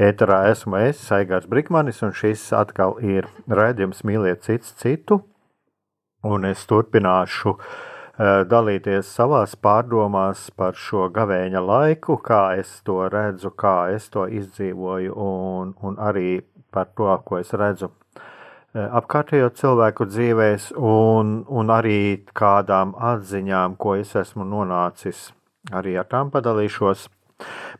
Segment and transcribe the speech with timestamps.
[0.00, 5.20] ēterā esmu es, Saigārs Brikmanis, un šis atkal ir raidījums mīliet cits citu,
[6.24, 7.62] un es turpināšu uh,
[8.48, 15.16] dalīties savās pārdomās par šo gavēņa laiku, kā es to redzu, kā es to izdzīvoju,
[15.16, 16.40] un, un arī
[16.72, 17.90] par to, ko es redzu
[18.74, 25.30] apkārtējo cilvēku dzīvēs, un, un arī kādām atziņām, ko es esmu nonācis,
[25.74, 27.08] arī ar tām padalīšos.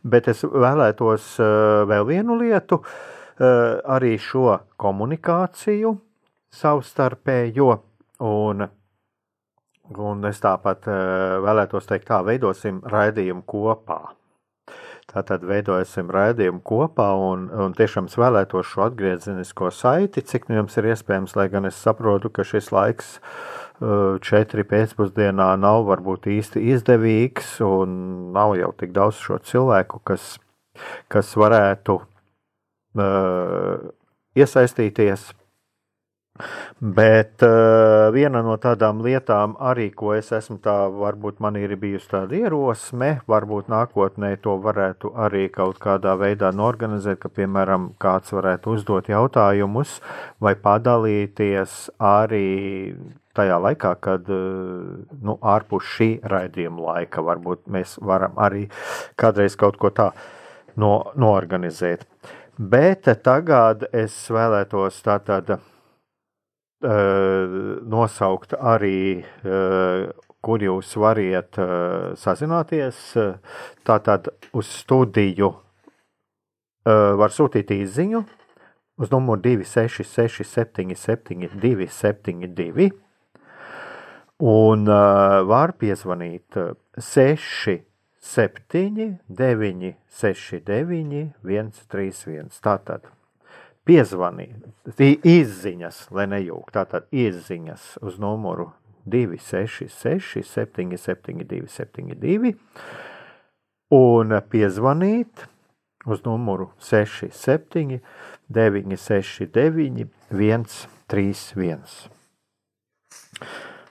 [0.03, 1.35] Bet es vēlētos
[1.91, 2.81] vēl vienu lietu,
[3.41, 5.95] arī šo komunikāciju
[6.55, 7.73] savstarpējo,
[8.27, 8.65] un,
[9.97, 10.89] un es tāpat
[11.45, 14.01] vēlētos teikt, kā veidosim raidījumu kopā.
[15.11, 20.93] Tātad veidosim raidījumu kopā, un, un tiešām vēlētos šo atgriezenisko saiti, cik nu jums ir
[20.93, 23.17] iespējams, lai gan es saprotu, ka šis laiks
[24.21, 30.35] četri pēcpusdienā nav varbūt īsti izdevīgs, un nav jau tik daudz šo cilvēku, kas,
[31.09, 33.89] kas varētu uh,
[34.37, 35.31] iesaistīties
[36.81, 42.11] Bet uh, viena no tādām lietām, arī ko es esmu tā, varbūt man ir bijusi
[42.13, 48.77] tāda ierosme, varbūt nākotnē to varētu arī kaut kādā veidā norganizēt, ka, piemēram, kāds varētu
[48.77, 49.99] uzdot jautājumus
[50.41, 52.47] vai padalīties arī
[53.37, 58.67] tajā laikā, kad nu, ārpus šī raidījuma laika varbūt mēs varam arī
[59.21, 60.11] kādreiz kaut ko tā
[60.81, 62.07] no, norganizēt.
[62.61, 65.55] Bet tagad es vēlētos tātad
[66.81, 69.25] nosaukt arī,
[70.41, 71.59] kur jūs variet
[72.17, 73.01] sazināties.
[73.85, 75.51] Tātad uz studiju
[77.21, 78.25] var sūtīt īziņu
[79.01, 82.91] uz numuru 266 77 272
[84.41, 84.89] un
[85.53, 86.57] var piezvanīt
[86.97, 87.81] 6
[88.21, 92.51] 7 9 6 9 131.
[92.61, 93.09] Tātad
[93.89, 94.67] piezvanīt,
[95.25, 98.71] izziņas, lai nejūg, tātad izziņas uz numuru
[99.11, 102.55] 266 772 72
[103.97, 105.47] un piezvanīt
[106.07, 108.01] uz numuru 67
[108.49, 112.11] 969 131.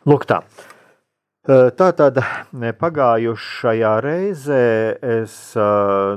[0.07, 0.41] Lūk tā.
[1.49, 2.19] Tātad
[2.79, 4.65] pagājušajā reizē
[5.01, 5.35] es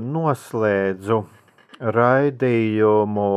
[0.04, 1.22] noslēdzu
[1.82, 3.28] raidījumu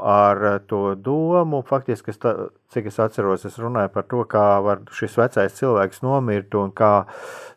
[0.00, 1.62] ar to domu.
[1.66, 2.34] Faktiski, es tā,
[2.72, 6.94] cik es atceros, es runāju par to, kā var šis vecais cilvēks nomirt un kā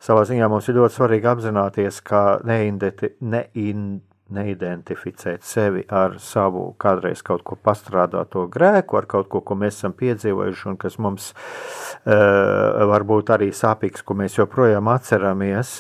[0.04, 4.02] savā ziņā mums ir ļoti svarīgi apzināties, kā neindeti, nein,
[4.34, 9.96] neidentificēt sevi ar savu kādreiz kaut ko pastrādāto grēku, ar kaut ko, ko mēs esam
[9.98, 15.80] piedzīvojuši un kas mums uh, varbūt arī sāpīgs, ko mēs joprojām atceramies.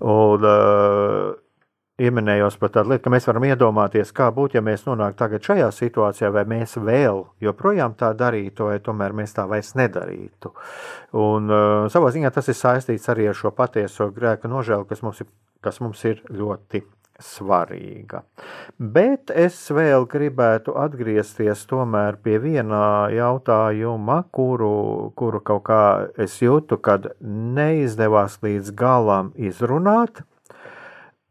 [0.00, 1.43] Un, uh,
[2.00, 5.68] ieminējos par tādu lietu, ka mēs varam iedomāties, kā būtu, ja mēs nonāktu tagad šajā
[5.76, 10.50] situācijā, vai mēs vēl joprojām tā darītu, vai tomēr mēs tā vairs nedarītu.
[11.22, 15.22] Un uh, savā ziņā tas ir saistīts arī ar šo patieso grēka nožēlu, kas mums
[15.22, 15.30] ir,
[15.62, 16.82] kas mums ir ļoti
[17.22, 18.24] svarīga.
[18.74, 21.62] Bet es vēl gribētu atgriezties
[22.26, 25.82] pie vienā jautājuma, kuru, kuru kaut kā
[26.18, 30.24] es jūtu, kad neizdevās līdz galam izrunāt,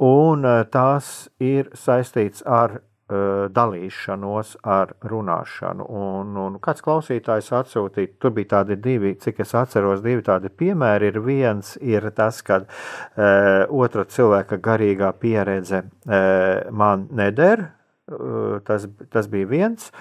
[0.01, 5.85] un eh, tās ir saistīts ar uh, dalīšanos, ar runāšanu.
[5.89, 11.11] Un, un kāds klausītājs atsūtīja, tur bija tādi divi, cik es atceros, divi tādi piemēri.
[11.13, 17.67] Ir viens ir tas, kad uh, otra cilvēka garīgā pieredze uh, man neder,
[18.11, 19.91] uh, tas, tas bija viens,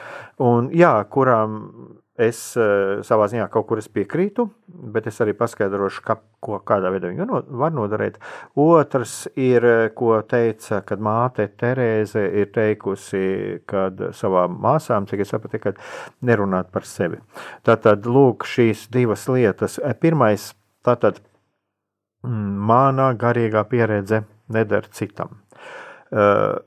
[0.41, 1.59] un jā, kuram
[2.23, 4.47] es uh, savā ziņā kaut kur piekrītu,
[4.95, 8.19] bet es arī paskaidrošu, ka, ko, kādā veidā viņi no, var noderēt.
[8.59, 9.67] Otrs ir,
[9.99, 13.25] ko teica, kad māte Terēze ir teikusi,
[14.19, 15.81] savām māsām, cik es sapratu, kad
[16.23, 17.21] nerunāt par sevi.
[17.67, 19.79] Tātad, lūk, šīs divas lietas.
[20.03, 20.53] Pirmais,
[20.87, 21.21] tātad,
[22.27, 25.41] mm, mana garīgā pieredze neder citam.
[26.13, 26.61] Uh,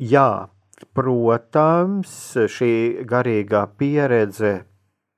[0.00, 0.48] jā,
[0.96, 2.12] protams,
[2.50, 2.72] šī
[3.08, 4.52] garīgā pieredze,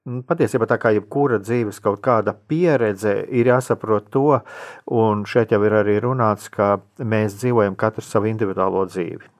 [0.08, 4.40] nu, patiesībā tā kā jebkura dzīves kaut kāda pieredze, ir jāsaprot to,
[4.90, 9.30] un šeit jau ir arī runāts, ka mēs dzīvojam katrs savu individuālo dzīvi.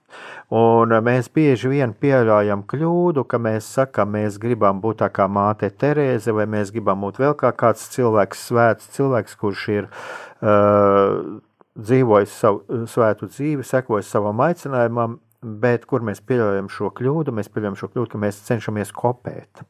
[0.53, 5.71] Un mēs bieži vien pieļaujam kļūdu, ka mēs sakām, mēs gribam būt tā kā māte
[5.73, 11.41] Terēze, vai mēs gribam būt vēl kā kāds cilvēks, svēts cilvēks, kurš ir uh,
[11.81, 17.33] dzīvojis savu svētu dzīvi, sekojis savam aicinājumam, Bet kur mēs pieļaujam šo kļūdu?
[17.35, 19.65] Mēs pieļaujam šo kļūdu, ka mēs cenšamies kopēt.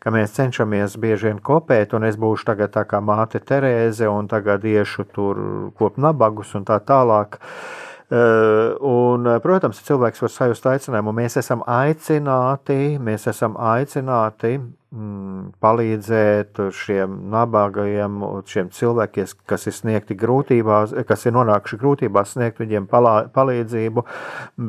[0.00, 4.30] Ka mēs cenšamies bieži vien kopēt, un es būšu tagad tā kā māte Terēze, un
[4.30, 5.42] tagad iešu tur
[5.76, 7.36] kop nabagus un tā tālāk.
[7.36, 11.12] Uh, un, protams, cilvēks var sajust aicinājumu.
[11.16, 20.16] Mēs esam aicināti, mēs esam aicināti mm, palīdzēt šiem nabagajiem, šiem cilvēkiem, kas ir sniegti
[20.18, 24.06] grūtībās, kas ir nonākuši grūtībās, sniegt viņiem palā, palīdzību.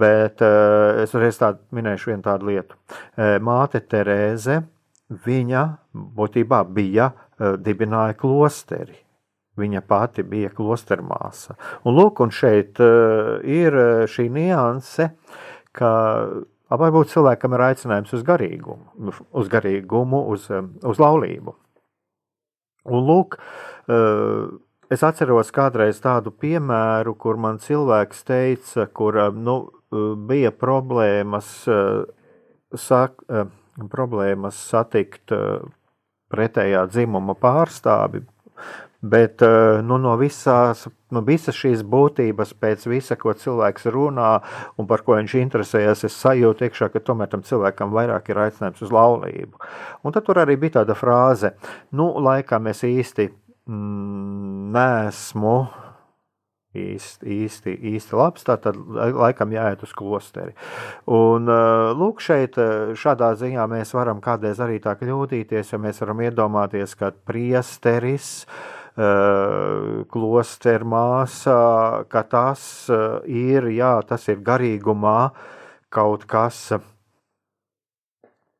[0.03, 2.79] Bet uh, es reiz tādu minēšu vienu tādu lietu.
[3.45, 4.61] Māte Terēze,
[5.25, 5.67] viņa
[6.19, 8.99] būtībā bija dibināja klosteri.
[9.59, 11.57] Viņa pati bija klostermāsa.
[11.83, 13.75] Un lūk, un šeit uh, ir
[14.07, 15.11] šī nianse,
[15.75, 15.91] ka
[16.69, 20.45] Varbūt cilvēkam ir aicinājums uz garīgumu, uz, garīgumu, uz,
[20.85, 21.55] uz laulību.
[22.93, 23.39] Un lūk,
[24.93, 29.57] es atceros kādreiz tādu piemēru, kur man cilvēks teica, kur nu,
[30.29, 31.49] bija problēmas,
[32.77, 33.25] sak,
[33.89, 35.33] problēmas satikt
[36.29, 38.27] pretējā dzimuma pārstāvi,
[39.01, 40.83] Bet eh, nu, no visās,
[41.15, 44.31] no visas šīs būtības, pēc visa, ko cilvēks runā
[44.75, 48.83] un par ko viņš interesējas, es sajūtu iekšā, ka tomēr tam cilvēkam vairāk ir aicinājums
[48.83, 49.61] uz laulību.
[50.03, 51.53] Un tad tur arī bija tāda frāze,
[51.95, 53.29] nu, laikam es īsti
[53.71, 55.59] mm, nesmu
[56.75, 60.51] īsti, īsti, īsti labs, tad laikam jāiet uz klosteri.
[61.07, 66.03] Un, eh, lūk, šeit eh, šādā ziņā mēs varam kādreiz arī tā kļūdīties, jo mēs
[66.03, 71.59] varam iedomāties, ka priesteris, uh, Eh, klostermāsā,
[72.09, 75.29] ka tas eh, ir, jā, tas ir garīgumā
[75.93, 76.57] kaut kas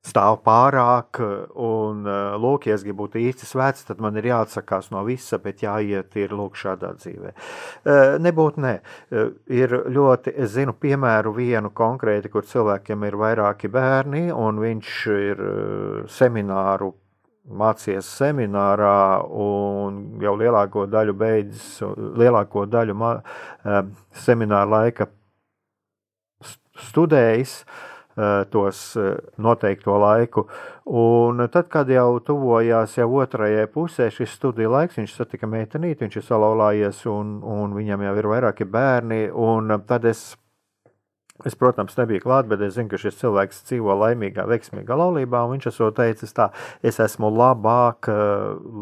[0.06, 1.20] stāv pārāk,
[1.58, 5.42] un eh, lūk, ja es gribu būt īsti svēts, tad man ir jāatsakās no visa,
[5.42, 7.34] bet jāiet ir lūk šādā dzīvē.
[8.22, 8.78] Nebūt ne.
[9.50, 15.46] Ir ļoti, es zinu piemēru vienu konkrēti, kur cilvēkiem ir vairāki bērni, un viņš ir
[16.20, 16.94] semināru
[17.48, 21.80] mācījies seminārā un jau lielāko daļu beidzis,
[22.20, 23.14] lielāko daļu ma,
[23.66, 23.84] eh,
[24.14, 25.10] semināra laika
[26.80, 30.48] studējis eh, tos eh, noteikto laiku.
[30.90, 36.20] Un tad, kad jau tuvojās jau otrajai pusē šis studiju laiks, viņš satika meitenīti, viņš
[36.20, 39.28] ir salauzājies un, un viņam jau ir vairāki bērni.
[39.88, 40.32] Tad es
[41.48, 45.46] Es, protams, nebiju klāt, bet es zinu, ka šis cilvēks dzīvo laimīgā, veiksmīgā laulībā.
[45.54, 46.50] Viņš esmu teicis, tā,
[46.84, 48.82] es esmu labāk eh,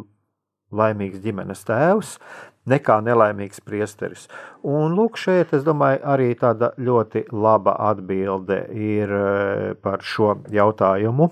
[0.73, 2.15] laimīgs ģimenes tēvs
[2.67, 4.25] nekā nelaimīgs priesteris.
[4.67, 11.29] Un lūk, šeit, es domāju, arī tāda ļoti laba atbilde ir eh, par šo jautājumu.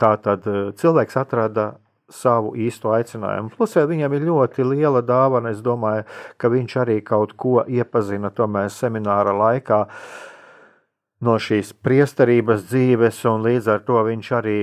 [0.00, 1.72] Tātad eh, cilvēks atrada
[2.10, 3.52] savu īsto aicinājumu.
[3.56, 5.54] Plus, vēl viņam ir ļoti liela dāvana.
[5.54, 6.04] Es domāju,
[6.36, 9.84] ka viņš arī kaut ko iepazina tomēr semināra laikā
[11.24, 14.60] no šīs priesterības dzīves, un līdz ar to viņš arī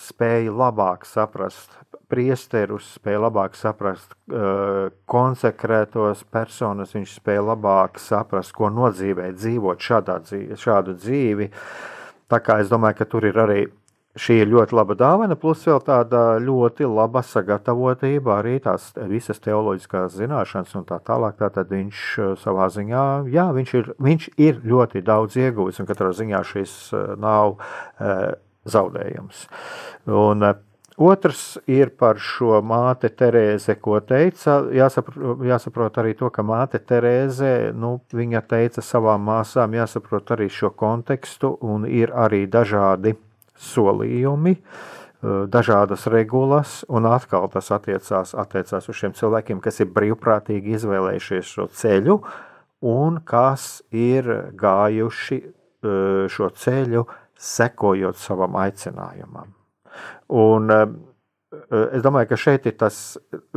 [0.00, 1.76] spēja labāk saprast
[2.10, 10.18] priesterus, spēja labāk saprast uh, konsekrētos personas, viņš spēja labāk saprast, ko nozīmē dzīvot šādā
[10.24, 11.50] dzīvi, šādu dzīvi.
[12.30, 13.60] Tā kā es domāju, ka tur ir arī
[14.18, 20.16] Šī ir ļoti laba dāvana, plus vēl tāda ļoti laba sagatavotība, arī tās visas teoloģiskās
[20.18, 21.36] zināšanas un tā tālāk.
[21.38, 26.10] Tātad viņš eh, savā ziņā, jā, viņš ir, viņš ir ļoti daudz ieguvis, un katrā
[26.10, 27.54] ziņā šis eh, nav
[28.02, 28.16] e,
[28.66, 29.46] zaudējums.
[30.10, 30.50] Un,
[31.00, 34.58] Otrs ir par šo māte Terēze, ko teica.
[34.76, 40.74] Jāsaprot, jāsaprot arī to, ka māte Terēze, nu, viņa teica savām māsām, jāsaprot arī šo
[40.76, 43.14] kontekstu, un ir arī dažādi
[43.60, 50.76] solījumi, eh, dažādas regulas, un atkal tas attiecās, attiecās uz šiem cilvēkiem, kas ir brīvprātīgi
[50.78, 52.20] izvēlējušies šo ceļu,
[52.80, 57.06] un kas ir gājuši eh, šo ceļu,
[57.40, 59.54] sekojot savam aicinājumam.
[60.28, 60.70] Un,
[61.50, 62.96] Es domāju, ka šeit ir tas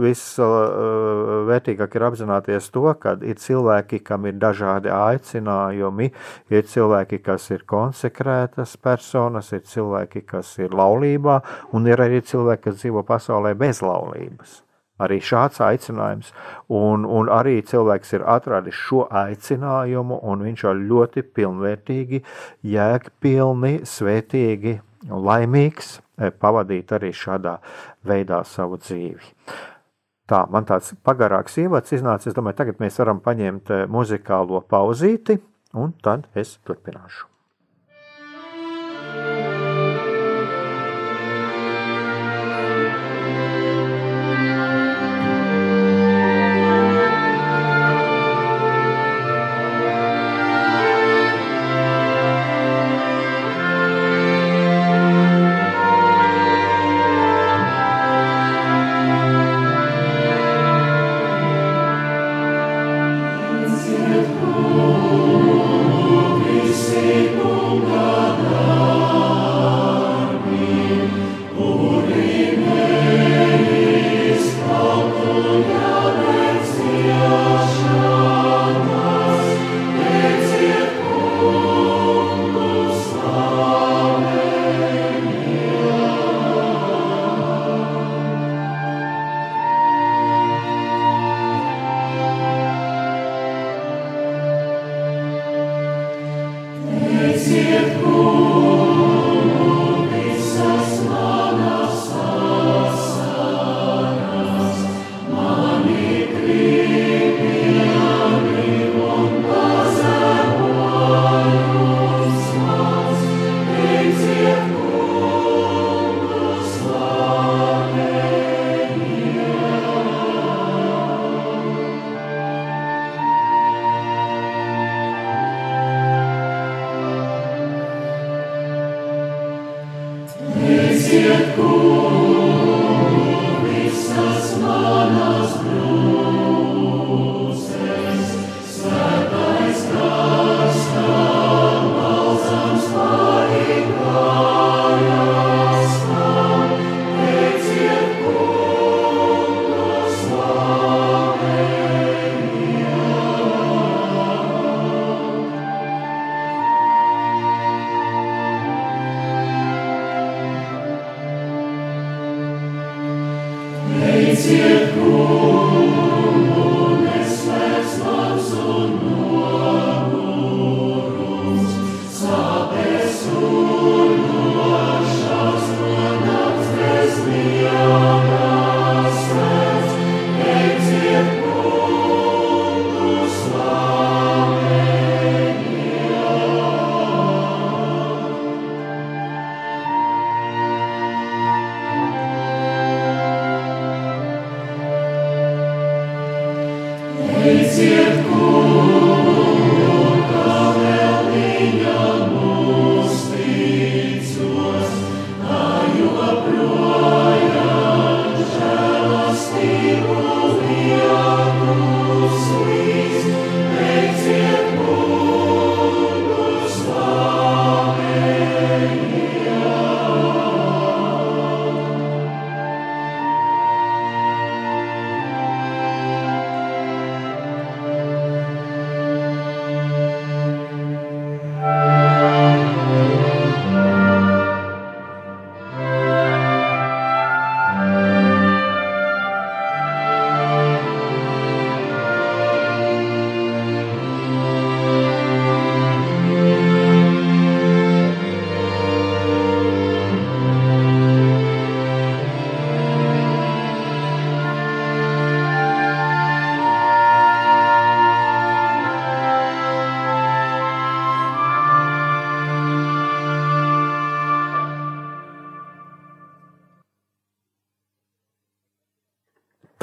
[0.02, 6.08] viss vērtīgāk ir apzināties to, ka ir cilvēki, kam ir dažādi aicinājumi,
[6.50, 11.36] ir cilvēki, kas ir konsekrētas personas, ir cilvēki, kas ir laulībā,
[11.78, 14.64] un ir arī cilvēki, kas dzīvo pasaulē bez laulības.
[15.04, 16.32] Arī šāds aicinājums,
[16.74, 22.24] un, un arī cilvēks ir atradis šo aicinājumu, un viņš ir ļoti pilnvērtīgi,
[22.74, 27.56] jēgpilni, svētīgi un laimīgs Eh, pavadīt arī šādā
[28.06, 29.32] veidā savu dzīvi.
[30.30, 32.30] Tā, man tāds pagarāks ievads iznāca.
[32.30, 35.40] Es domāju, tagad mēs varam paņemt eh, muzikālo pauzīti,
[35.74, 37.33] un tad es turpināšu.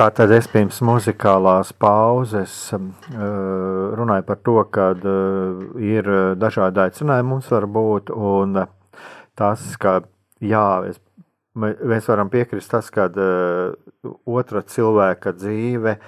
[0.00, 6.06] Tātad es pirms muzikālās pauzes um, uh, runāju par to, ka uh, ir
[6.40, 8.62] dažādi aicinājumi mums var būt, un
[9.36, 9.98] tas, ka
[10.40, 10.96] jā, es,
[11.52, 13.10] mēs varam piekrist tas, ka
[14.24, 15.98] otra cilvēka dzīve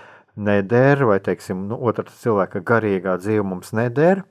[0.41, 4.25] neder, vai, teiksim, nu, otra cilvēka garīgā dzīve mums neder,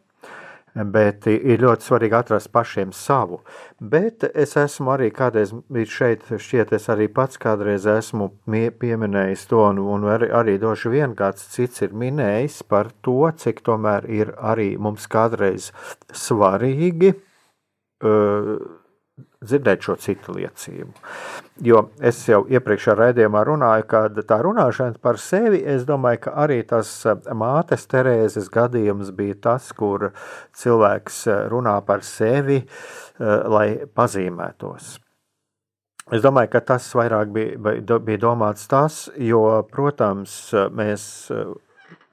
[0.71, 3.41] Bet ir ļoti svarīgi atrast pašiem savu.
[3.79, 9.65] Bet es esmu arī kādreiz bijis šeit, šķiet, es arī pats kādreiz esmu pieminējis to,
[9.67, 14.31] un, un arī, arī doši vien kāds cits ir minējis par to, cik tomēr ir
[14.39, 15.73] arī mums kādreiz
[16.15, 18.55] svarīgi uh,
[19.41, 20.91] dzirdēt šo citu liecību.
[21.65, 26.61] Jo es jau iepriekšējā raidījumā runāju, ka tā runāšana par sevi, es domāju, ka arī
[26.69, 30.11] tas eh, mātes Terēzes gadījums bija tas, kur
[30.61, 34.93] cilvēks eh, runā par sevi, eh, lai pazīmētos.
[36.11, 40.33] Es domāju, ka tas vairāk bija, bija domāts tas, jo, protams,
[40.75, 41.05] mēs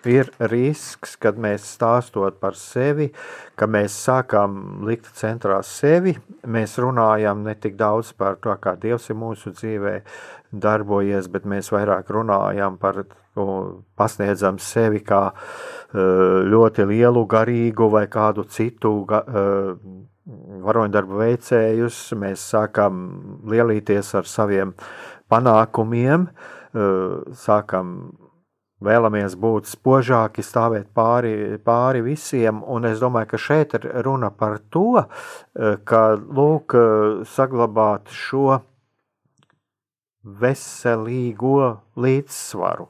[0.07, 3.09] ir risks, kad mēs stāstot par sevi,
[3.59, 6.15] ka mēs sākam likt centrā sevi,
[6.47, 9.95] mēs runājam ne tik daudz par to, kā Dievs ir mūsu dzīvē
[10.53, 13.03] darbojies, bet mēs vairāk runājam par
[13.35, 13.49] to,
[13.99, 15.33] pasniedzam sevi kā
[15.95, 18.95] ļoti lielu garīgu vai kādu citu
[20.69, 23.03] varoņdarbu veicējus, mēs sākam
[23.49, 24.75] lielīties ar saviem
[25.33, 26.29] panākumiem,
[27.35, 27.95] sākam
[28.85, 34.59] vēlamies būt spožāki, stāvēt pāri, pāri visiem, un es domāju, ka šeit ir runa par
[34.71, 36.77] to, eh, ka, lūk,
[37.27, 38.61] saglabāt šo
[40.25, 42.89] veselīgo līdzsvaru.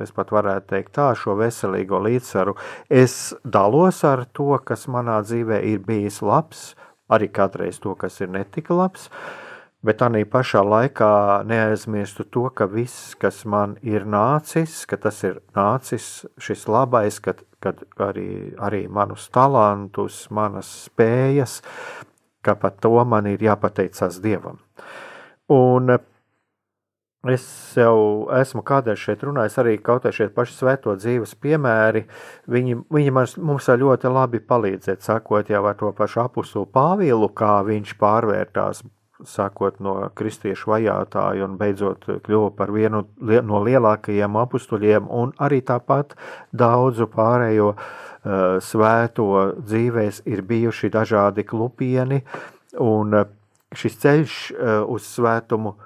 [0.00, 2.54] Es pat varētu teikt tā, šo veselīgo līdzsvaru.
[2.88, 6.76] Es dalos ar to, kas manā dzīvē ir bijis labs,
[7.10, 9.41] arī kādreiz to, kas ir netika labs, uh,
[9.82, 15.40] bet tā pašā laikā neaizmirstu to, ka viss, kas man ir nācis, ka tas ir
[15.56, 21.60] nācis šis labais, kad, kad arī, arī manus talantus, manas spējas,
[22.42, 24.58] ka par to man ir jāpateicās Dievam.
[25.50, 25.98] Un
[27.30, 27.44] es
[27.78, 32.06] jau esmu kādreiz šeit runājis, arī kaut kā šie paši svēto dzīves piemēri,
[32.50, 37.60] viņi, viņi mums, mums ļoti labi palīdzēt, sakot jau ar to pašu apustulu Pāvilu, kā
[37.66, 38.82] viņš pārvērtās
[39.28, 46.16] sākot no kristiešu vajātāja un beidzot kļuva par vienu no lielākajiem apstuļiem, un arī tāpat
[46.52, 49.28] daudzu pārējo uh, svēto
[49.60, 52.22] dzīvēs ir bijuši dažādi klupieni,
[52.80, 53.30] un uh,
[53.74, 55.76] šis ceļš uh, uz svētumu,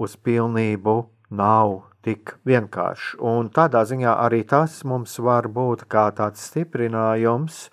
[0.00, 0.98] uz pilnību
[1.36, 3.18] nav tik vienkāršs.
[3.20, 7.66] Un tādā ziņā arī tas mums var būt kā tāds stiprinājums,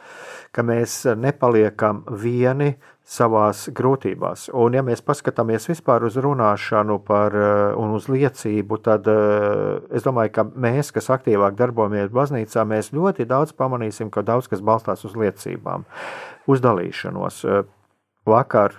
[0.52, 2.76] ka mēs nepaliekam vieni
[3.08, 4.50] savās grūtībās.
[4.52, 10.04] Un, ja mēs paskatāmies vispār uz runāšanu par, eh, un uz liecību, tad eh, es
[10.04, 15.06] domāju, ka mēs, kas aktīvāk darbojamies baznīcā, mēs ļoti daudz pamanīsim, ka daudz kas balstās
[15.08, 15.88] uz liecībām,
[16.52, 17.40] uz dalīšanos.
[17.48, 17.64] Eh,
[18.28, 18.76] vakar,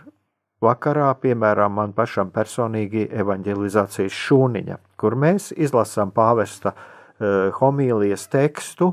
[0.60, 6.76] vakarā, piemēram, man pašam personīgi evanģelizācijas šūniņa, kur mēs izlasām pāvesta
[7.18, 8.92] homīlijas tekstu,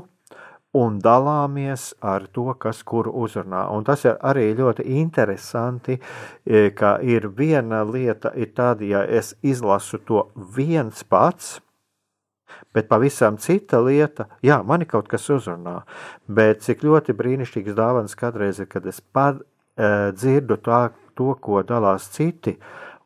[0.76, 3.66] un dalāmies ar to, kas kuru uzrunā.
[3.72, 5.98] Un tas ir arī ļoti interesanti,
[6.44, 11.56] e, ka ir viena lieta, ir tāda, ja es izlasu to viens pats,
[12.72, 15.80] Bet pavisam cita lieta, jā, mani kaut kas uzrunā,
[16.28, 20.80] bet cik ļoti brīnišķīgs dāvans kādreiz ir, kad es pat uh, dzirdu tā,
[21.16, 22.56] to, ko dalās citi,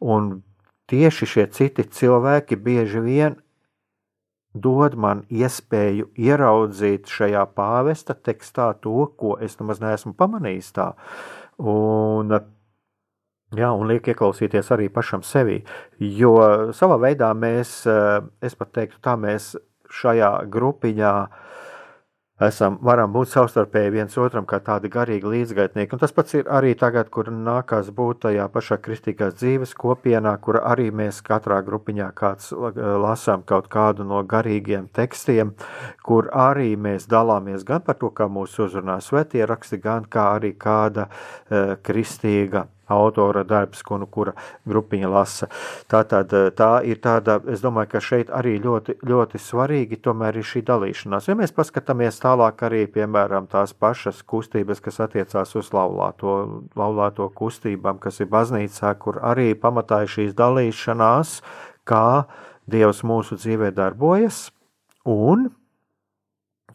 [0.02, 0.40] un
[0.90, 3.38] tieši šie citi cilvēki bieži vien
[4.54, 10.88] dod man iespēju ieraudzīt šajā pāvesta tekstā to, ko es nemaz neesmu pamanījis tā.
[11.60, 12.34] Un,
[13.56, 15.60] jā, un liek ieklausīties arī pašam sevī,
[16.00, 16.34] jo
[16.76, 17.82] savā veidā mēs,
[18.42, 19.54] es pat teiktu tā, mēs
[19.90, 21.46] šajā grupiņā uh,
[22.46, 25.94] esam, varam būt savstarpēji viens otram kā tādi garīgi līdzgaitnieki.
[25.96, 30.60] Un tas pats ir arī tagad, kur nākās būt tajā pašā kristīgās dzīves kopienā, kur
[30.62, 32.52] arī mēs katrā grupiņā kāds
[33.04, 35.54] lasām kaut kādu no garīgiem tekstiem,
[36.06, 40.54] kur arī mēs dalāmies gan par to, kā mūs uzrunā svētie raksti, gan kā arī
[40.58, 44.34] kāda uh, kristīga autora darbs, ko nu kura
[44.68, 45.48] grupiņa lasa.
[45.90, 50.40] Tā, tad, eh, tā ir tāda, es domāju, ka šeit arī ļoti, ļoti svarīgi tomēr
[50.40, 51.28] ir šī dalīšanās.
[51.28, 58.00] Ja mēs paskatāmies tālāk arī, piemēram, tās pašas kustības, kas attiecās uz laulāto, laulāto kustībām,
[58.00, 61.40] kas ir baznīcā, kur arī pamatā ir šīs dalīšanās,
[61.84, 62.26] kā
[62.70, 64.50] Dievs mūsu dzīvē darbojas,
[65.08, 65.48] un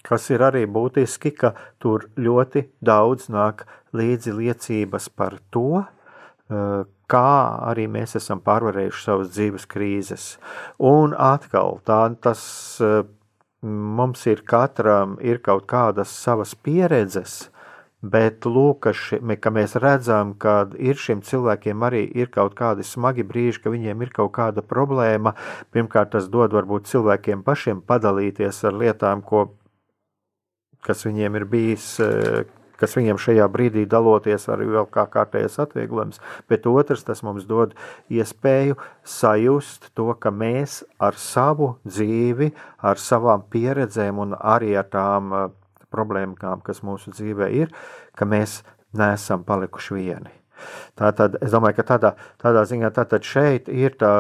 [0.06, 5.86] kas ir arī būtiski, ka tur ļoti daudz nāk līdzi liecības par to,
[6.49, 7.31] kā
[7.71, 10.25] arī mēs esam pārvarējuši savas dzīves krīzes.
[10.77, 12.45] Un atkal, tā, tas
[13.65, 17.49] mums ir katram ir kaut kādas savas pieredzes,
[18.05, 18.86] bet lūk,
[19.41, 24.05] ka mēs redzam, ka ir šiem cilvēkiem arī ir kaut kādi smagi brīži, ka viņiem
[24.05, 25.34] ir kaut kāda problēma.
[25.73, 29.47] Pirmkārt, tas dod varbūt cilvēkiem pašiem padalīties ar lietām, ko,
[30.86, 31.89] kas viņiem ir bijis
[32.79, 37.75] kas viņiem šajā brīdī daloties arī vēl kā kārtējas atvieglojums, bet otrs, tas mums dod
[38.13, 42.51] iespēju sajust to, ka mēs ar savu dzīvi,
[42.83, 45.51] ar savām pieredzēm un arī ar tām uh,
[45.93, 47.71] problēmām, kas mūsu dzīvē ir,
[48.15, 48.61] ka mēs
[48.95, 50.33] neesam palikuši vieni.
[50.95, 54.13] Tātad es domāju, ka tādā, tādā ziņā tātad šeit ir tā,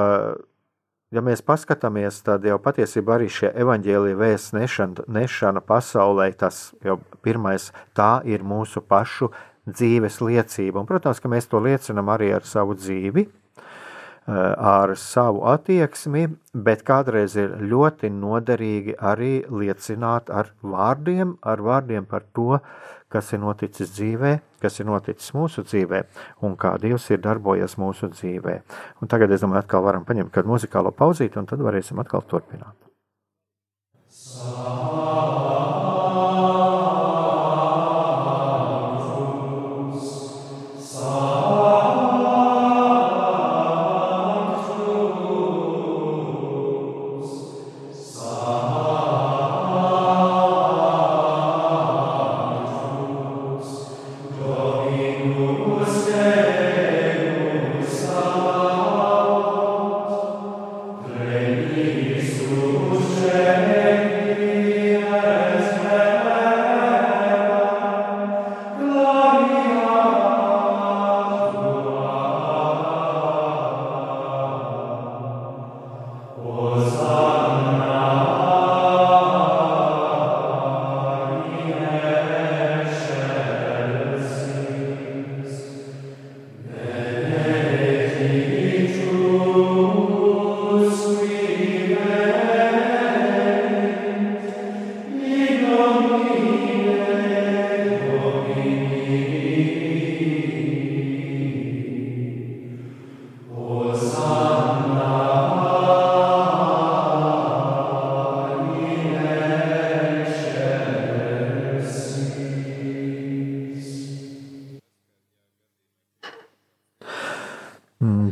[1.13, 6.99] ja mēs paskatāmies, tad jau patiesībā arī šie evaņģēlīja vēsts nešana, nešana pasaulē, tas jau
[7.25, 9.31] pirmais, tā ir mūsu pašu
[9.65, 10.81] dzīves liecība.
[10.81, 13.25] Un, protams, ka mēs to liecinam arī ar savu dzīvi,
[14.27, 16.23] Eh, ar savu attieksmi,
[16.65, 22.57] bet kādreiz ir ļoti noderīgi arī liecināt ar vārdiem, ar vārdiem par to,
[23.13, 24.31] kas ir noticis dzīvē,
[24.65, 26.03] kas ir noticis mūsu dzīvē
[26.45, 28.59] un kā Dievs ir darbojies mūsu dzīvē.
[29.01, 32.77] Un tagad es domāju, atkal varam paņemt kādu muzikālo pauzīti un tad varēsim atkal turpināt.
[34.09, 35.54] Sā.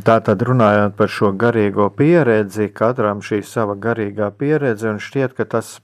[0.04, 5.78] Tātad runājot par šo garīgo pieredzi, katram šī sava garīgā pieredze, un šķiet, ka tas,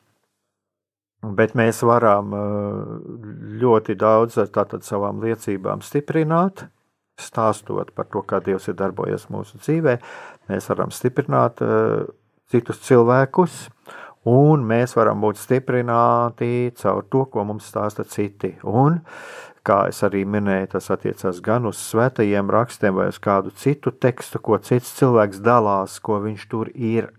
[1.24, 2.90] bet mēs varam uh,
[3.62, 6.66] ļoti daudz ar tātad savām liecībām stiprināt,
[7.20, 9.96] stāstot par to, kā Dievs ir darbojies mūsu dzīvē,
[10.52, 12.04] mēs varam stiprināt uh,
[12.52, 13.56] citus cilvēkus,
[14.28, 18.52] un mēs varam būt stiprināti caur to, ko mums stāsta citi.
[18.68, 19.00] Un
[19.70, 24.42] kā es arī minēju, tas attiecās gan uz svētajiem rakstiem, vai uz kādu citu tekstu,
[24.42, 27.10] ko cits cilvēks dalās, ko viņš tur ir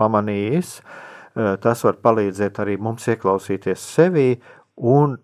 [0.00, 0.76] pamanījis.
[1.32, 4.28] Eh, tas var palīdzēt arī mums ieklausīties sevī
[4.76, 5.16] un,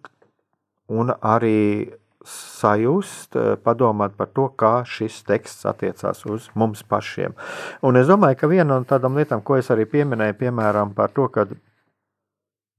[0.88, 1.92] un arī
[2.28, 7.36] sajust, eh, padomāt par to, kā šis teksts attiecās uz mums pašiem.
[7.82, 11.28] Un es domāju, ka viena no tādām lietām, ko es arī pieminēju, piemēram, par to,
[11.28, 11.46] ka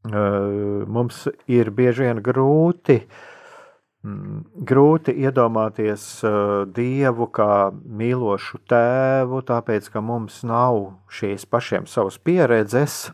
[0.04, 3.02] mums ir bieži vien grūti,
[4.04, 6.24] mm, grūti iedomāties
[6.76, 13.12] Dievu kā mīlošu tēvu, tāpēc ka mums nav šīs pašiem savas pieredzes.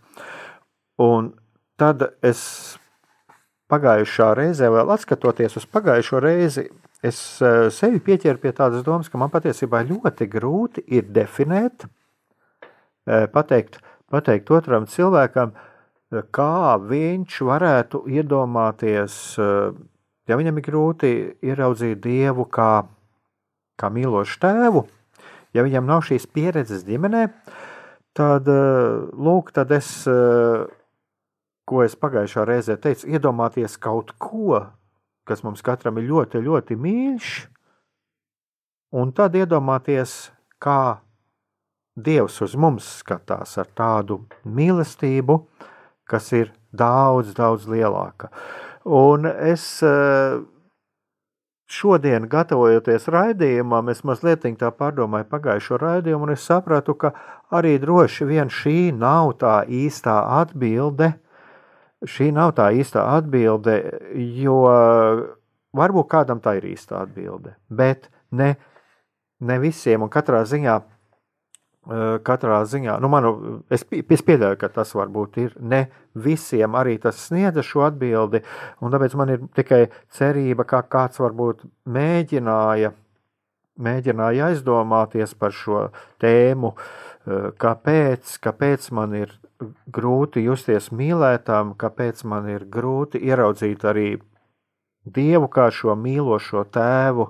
[1.01, 1.33] Un
[1.77, 2.77] tad es
[3.67, 6.69] pagājušā reizē, vēl atskatoties uz pagājušo reizi,
[7.01, 7.17] es
[7.73, 11.87] sevi pieķēru pie tādas domas, ka man patiesībā ļoti grūti ir definēt,
[13.05, 15.71] pateikt, pateikt otram cilvēkam, uh,
[16.11, 19.73] kā viņš varētu iedomāties, eh,
[20.27, 22.85] ja viņam ir grūti ieraudzīt dievu kā,
[23.77, 24.87] kā mīlošu tēvu,
[25.53, 27.29] ja viņam nav šīs pieredzes ģimenē,
[28.13, 30.67] tad, eh, lūk, tad es, eh,
[31.65, 34.67] ko es pagājušā reizē teicu, iedomāties kaut ko,
[35.25, 37.47] kas mums katram ir ļoti, ļoti mīļš,
[38.93, 40.29] un tad iedomāties,
[40.61, 40.99] kā
[41.97, 45.65] Dievs uz mums skatās ar tādu mīlestību, uh,
[46.09, 48.29] kas ir daudz, daudz lielāka.
[48.85, 50.37] Un es eh,
[51.65, 57.15] šodien, gatavojoties raidījumam, es mazliet tā pārdomāju pagājušo raidījumu, un es sapratu, ka
[57.49, 61.15] arī droši vien šī nav tā īstā atbilde.
[62.05, 63.79] Šī nav tā īstā atbilde,
[64.13, 64.59] jo
[65.73, 68.51] varbūt kādam tā ir īstā atbilde, bet ne,
[69.41, 70.75] ne visiem, un katrā ziņā
[72.25, 73.31] katrā ziņā, nu, manu,
[73.73, 75.85] es, es pieļauju, ka tas varbūt ir ne
[76.17, 78.41] visiem arī tas sniedza šo atbildi,
[78.81, 79.85] un tāpēc man ir tikai
[80.17, 82.93] cerība, ka kāds varbūt mēģināja,
[83.85, 85.87] mēģināja aizdomāties par šo
[86.23, 86.73] tēmu,
[87.61, 89.35] kāpēc, kāpēc man ir
[89.93, 94.09] grūti justies mīlētām, kāpēc man ir grūti ieraudzīt arī
[95.05, 97.27] Dievu kā šo mīlošo tēvu.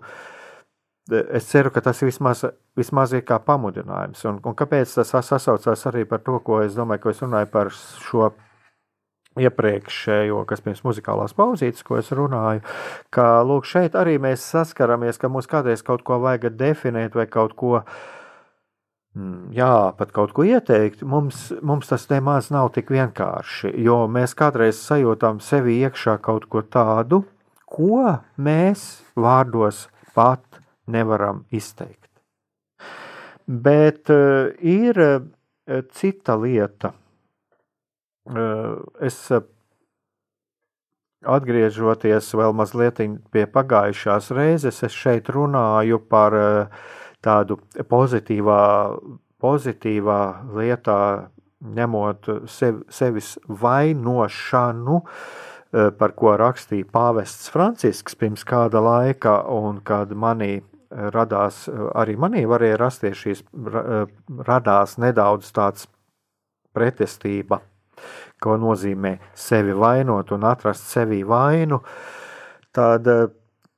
[1.05, 2.41] Es ceru, ka tas vismaz,
[2.77, 4.23] vismaz ir kā pamudinājums.
[4.25, 7.69] Un, un kāpēc tas sasaucās arī par to, ko es domāju, ko es runāju par
[7.75, 8.31] šo
[9.35, 12.63] iepriekšējo, kas pirms muzikālās pauzītes, ko es runāju,
[13.13, 17.53] ka lūk, šeit arī mēs saskaramies, ka mums kādreiz kaut ko vajag definēt vai kaut
[17.59, 17.81] ko
[19.15, 24.35] Mm, jā, pat kaut ko ieteikt, mums, mums tas nemaz nav tik vienkārši, jo mēs
[24.35, 27.21] kādreiz sajūtām sevi iekšā kaut ko tādu,
[27.63, 28.83] ko mēs
[29.15, 29.85] vārdos
[30.17, 32.09] pat nevaram izteikt.
[33.45, 35.25] Bet uh, ir uh,
[35.93, 36.93] cita lieta.
[38.25, 39.19] Uh, es
[41.25, 43.01] atgriežoties vēl mazliet
[43.33, 46.35] pie pagājušās reizes, es šeit runāju par
[47.25, 47.57] tādu
[47.89, 48.61] pozitīvā,
[49.41, 50.21] pozitīvā
[50.57, 50.99] lietā,
[51.65, 60.09] ņemot sev, sevis vainošanu, eh, par ko rakstīja pāvests Francisks pirms kāda laika, un kad
[60.09, 60.61] manī
[61.15, 63.43] radās, arī manī varēja rasties šīs,
[64.47, 65.87] radās nedaudz tāds
[66.75, 67.61] pretestība,
[68.43, 71.81] ko nozīmē sevi vainot un atrast sevi vainu,
[72.75, 73.25] tad eh,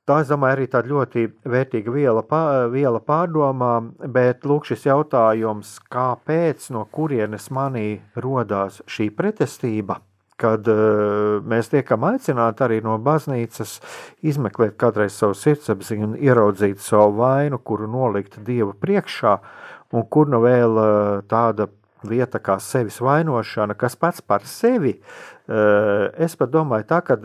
[0.08, 2.22] Tā, es domāju, arī tāda ļoti vērtīga viela,
[2.72, 9.98] viela pārdomām, bet lūk, šis jautājums, kāpēc, no kurienes manī rodās šī pretestība,
[10.38, 13.78] kad uh, mēs tiekam aicināti arī no baznīcas
[14.26, 19.34] izmeklēt kādreiz savu sirdsapziņu ieraudzīt savu vainu, kuru nolikt Dievu priekšā,
[19.94, 20.92] un kur nu vēl uh,
[21.30, 21.68] tāda
[22.06, 27.18] lieta kā sevis vainošana, kas pats par sevi, uh, es pat domāju tā, ka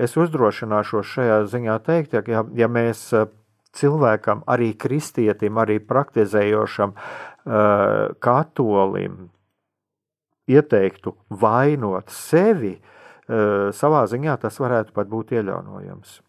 [0.00, 3.10] es uzdrošināšos šajā ziņā teikt, ja, ja mēs
[3.76, 6.92] cilvēkam, arī kristietim, arī praktizējošam
[8.22, 9.16] katolim
[10.52, 16.20] ieteiktu vainot sevi, uh, savā ziņā tas varētu pat būt ieļaunojams.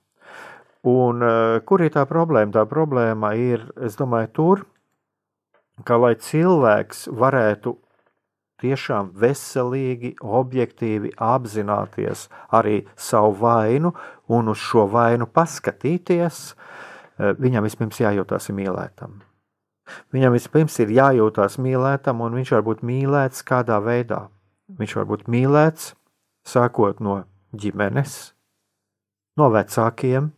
[0.90, 2.52] Un uh, kur ir tā problēma?
[2.56, 4.66] Tā problēma ir, es domāju, tur,
[5.88, 7.78] ka lai cilvēks varētu
[8.64, 13.94] tiešām veselīgi, objektīvi apzināties arī savu vainu
[14.32, 19.22] un uz šo vainu paskatīties, eh, viņam vispirms jājūtās mīlētam.
[20.16, 24.28] Viņam vispirms ir jājūtās mīlētam, un viņš var būt mīlēts kādā veidā.
[24.80, 25.92] Viņš var būt mīlēts
[26.48, 27.24] sākot no
[27.56, 28.34] ģimenes,
[29.40, 30.32] no vecākiem,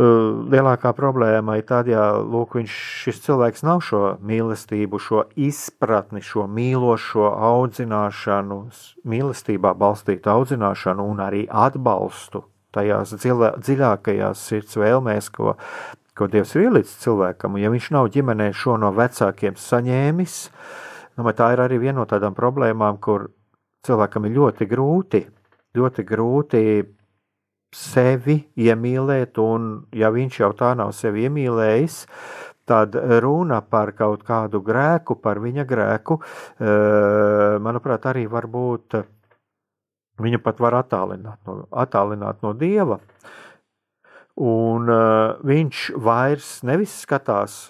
[0.00, 6.46] lielākā problēma ir tad, ja lūk, viņš, šis cilvēks nav šo mīlestību, šo izpratni, šo
[6.48, 8.60] mīlošo audzināšanu,
[9.04, 15.56] mīlestībā balstītu audzināšanu un arī atbalstu tajās dziļā, dziļākajās sirds vēlmēs, ko,
[16.16, 17.58] ko Dievs ir ielicis cilvēkam.
[17.60, 20.38] Ja viņš nav ģimenē šo no vecākiem saņēmis,
[21.16, 23.30] nu, tā ir arī viena no tādām problēmām, kur
[23.86, 25.22] cilvēkam ir ļoti grūti,
[25.76, 26.62] ļoti grūti
[27.74, 32.00] sevi iemīlēt, un ja viņš jau tā nav sevi iemīlējis,
[32.70, 39.00] tad runa par kaut kādu grēku, par viņa grēku, eh, manuprāt, arī var būt,
[40.20, 43.00] viņu pat var attālināt no, attālināt no Dieva,
[44.40, 47.66] un eh, viņš vairs nevis skatās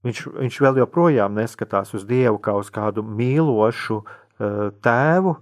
[0.00, 5.34] Viņš, viņš vēl joprojām neskatās uz Dievu kā uz kādu mīlošu uh, tēvu,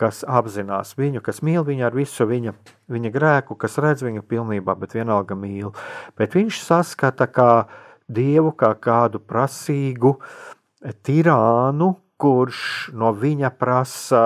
[0.00, 2.52] kas apzinās viņu, kas mīl viņu ar visu viņa,
[2.92, 5.72] viņa grēku, kas redz viņu pilnībā, bet vienalga mīl.
[6.20, 7.50] Bet viņš saskata kā
[8.04, 10.18] dievu, kā kādu prasīgu
[11.04, 14.20] tirānu, kurš no viņa prasa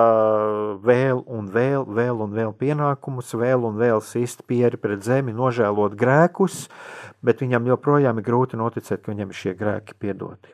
[0.83, 5.95] vēl un vēl, vēl un vēl pienākumus, vēl un vēl sist pieri pret zemi, nožēlot
[5.99, 6.65] grēkus,
[7.25, 10.53] bet viņam joprojām ir grūti noticēt, ka viņam šie grēki piedoti.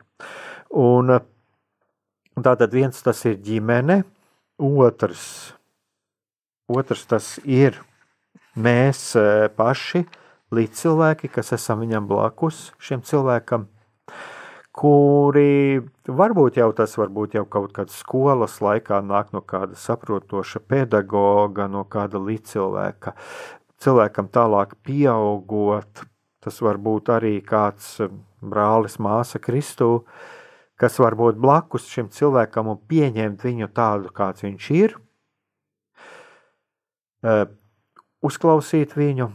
[0.78, 1.18] Un
[2.40, 4.02] tātad viens tas ir ģimene,
[4.62, 5.54] Otrs,
[6.70, 7.80] otrs tas ir
[8.54, 10.04] mēs e, paši,
[10.54, 13.64] līdzcilvēki, kas esam viņam blakus, šim cilvēkam,
[14.72, 21.68] kuri varbūt jau tas varbūt jau kaut kādas skolas laikā nāk no kāda saprotoša pedagoga,
[21.68, 23.14] no kāda līdzcilvēka.
[23.82, 26.06] Cilvēkam tālāk pieaugot,
[26.42, 27.98] tas var būt arī kāds
[28.40, 30.30] brālis, māsa Kristū, uh,
[30.82, 34.96] kas var būt blakus šim cilvēkam un pieņemt viņu tādu, kāds viņš ir,
[37.22, 37.46] eh,
[38.22, 39.30] uzklausīt viņu,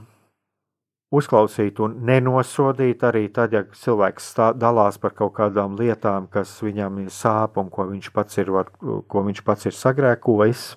[1.14, 7.00] uzklausīt un nenosodīt arī tad, ja cilvēks stā, dalās par kaut kādām lietām, kas viņam
[7.06, 10.68] ir sāp un ko viņš pats ir, var, ko viņš pats ir sagrēkojis.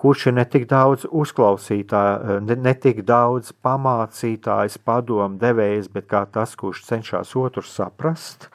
[0.00, 6.86] Kurš ir netik daudz uzklausītājs, ne, netik daudz pamācītājs, padomu devējs, bet kā tas, kurš
[6.86, 8.48] cenšas otru saprast,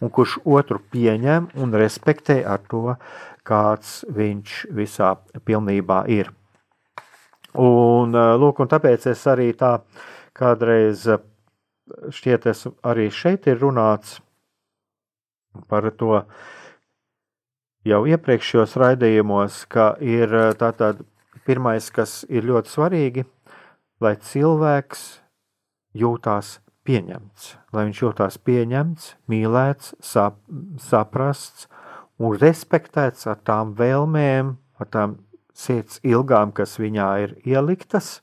[0.00, 2.96] un kurš otru pieņem un respektē ar to,
[3.44, 5.12] kāds viņš visā
[5.44, 6.32] pilnībā ir.
[7.56, 9.78] Un, lūk, un tāpēc es arī tā
[10.36, 11.06] kādreiz
[12.12, 14.18] šķiet, es arī šeit ir runāts
[15.70, 16.20] par to
[17.86, 21.00] jau iepriekšējos raidījumos, ka ir tātad
[21.46, 23.24] pirmais, kas ir ļoti svarīgi,
[24.02, 25.06] lai cilvēks
[25.96, 30.38] jūtās pieņemts, lai viņš jūtās pieņemts, mīlēts, sap,
[30.82, 31.70] saprasts
[32.18, 35.16] un respektēts ar tām vēlmēm, ar tām
[35.56, 38.20] sirds ilgām, kas viņā ir ieliktas.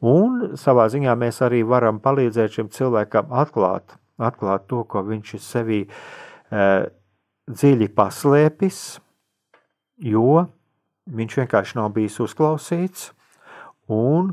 [0.00, 5.42] Un savā ziņā mēs arī varam palīdzēt šim cilvēkam atklāt, atklāt to, ko viņš ir
[5.44, 6.68] sevī e,
[7.50, 8.78] dziļi paslēpis,
[10.00, 10.46] jo
[11.10, 13.10] viņš vienkārši nav bijis uzklausīts,
[13.92, 14.32] un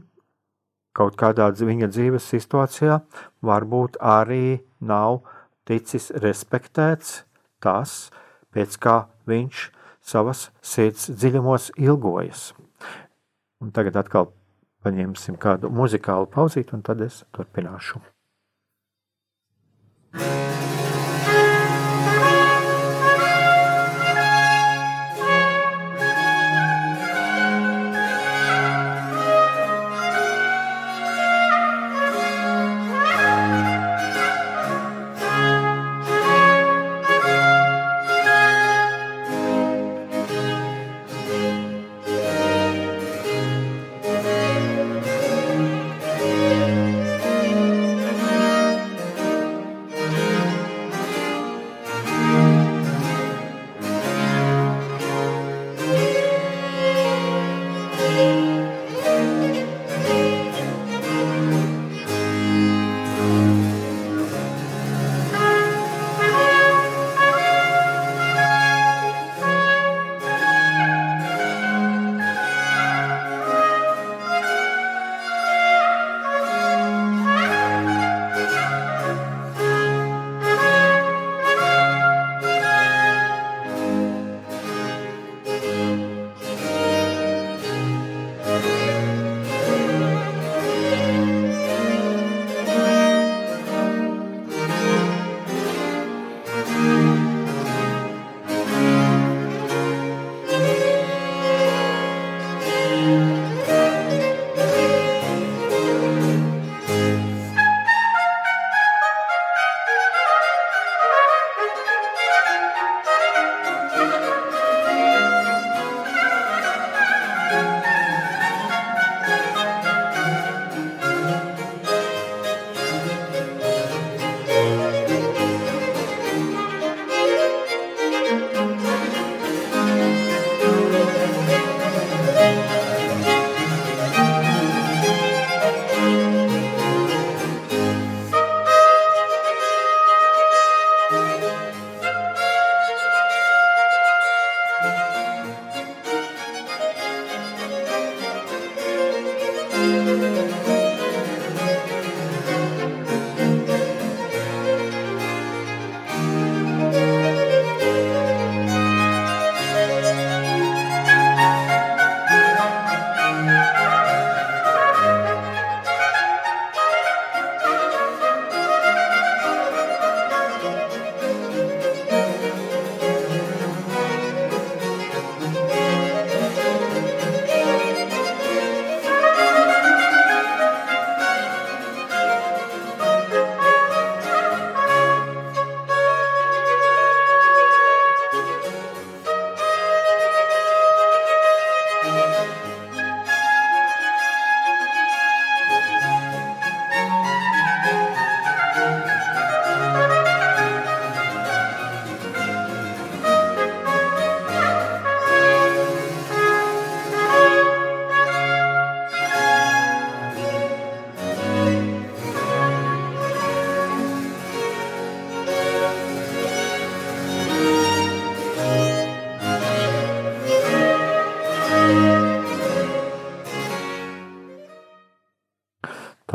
[0.97, 3.01] kaut kādā viņa dzīves situācijā
[3.45, 5.25] varbūt arī nav
[5.67, 7.23] ticis respektēts
[7.59, 8.07] tas,
[8.55, 8.97] pēc kā
[9.27, 9.67] viņš
[10.07, 12.51] savas sirds dziļumos ilgojas.
[13.63, 14.31] Un tagad atkal
[14.85, 18.01] paņemsim kādu muzikālu pauzīti, un tad es turpināšu.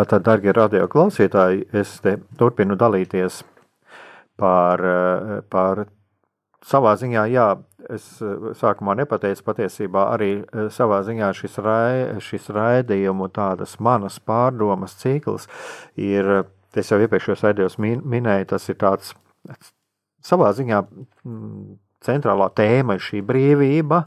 [0.02, 1.92] Tātad, darbie radio klausītāji, es
[2.34, 3.36] turpinu dalīties
[4.40, 4.80] par,
[5.52, 5.82] par
[6.66, 7.44] savā ziņā, jā,
[7.86, 8.08] es
[8.58, 10.30] sākumā nepateicu patiesībā arī
[10.74, 15.46] savā ziņā šis, rai, šis raidījumu tādas manas pārdomas cikls
[15.94, 16.32] ir,
[16.74, 19.14] es jau iepriekšējos raidījos minēju, tas ir tāds
[20.18, 20.82] savā ziņā
[22.02, 24.02] centrālā tēma ir šī brīvība,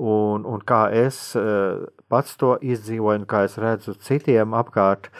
[0.00, 1.34] un, un kā es
[2.12, 5.10] pats to izdzīvoju, un kā es redzu citiem apkārt,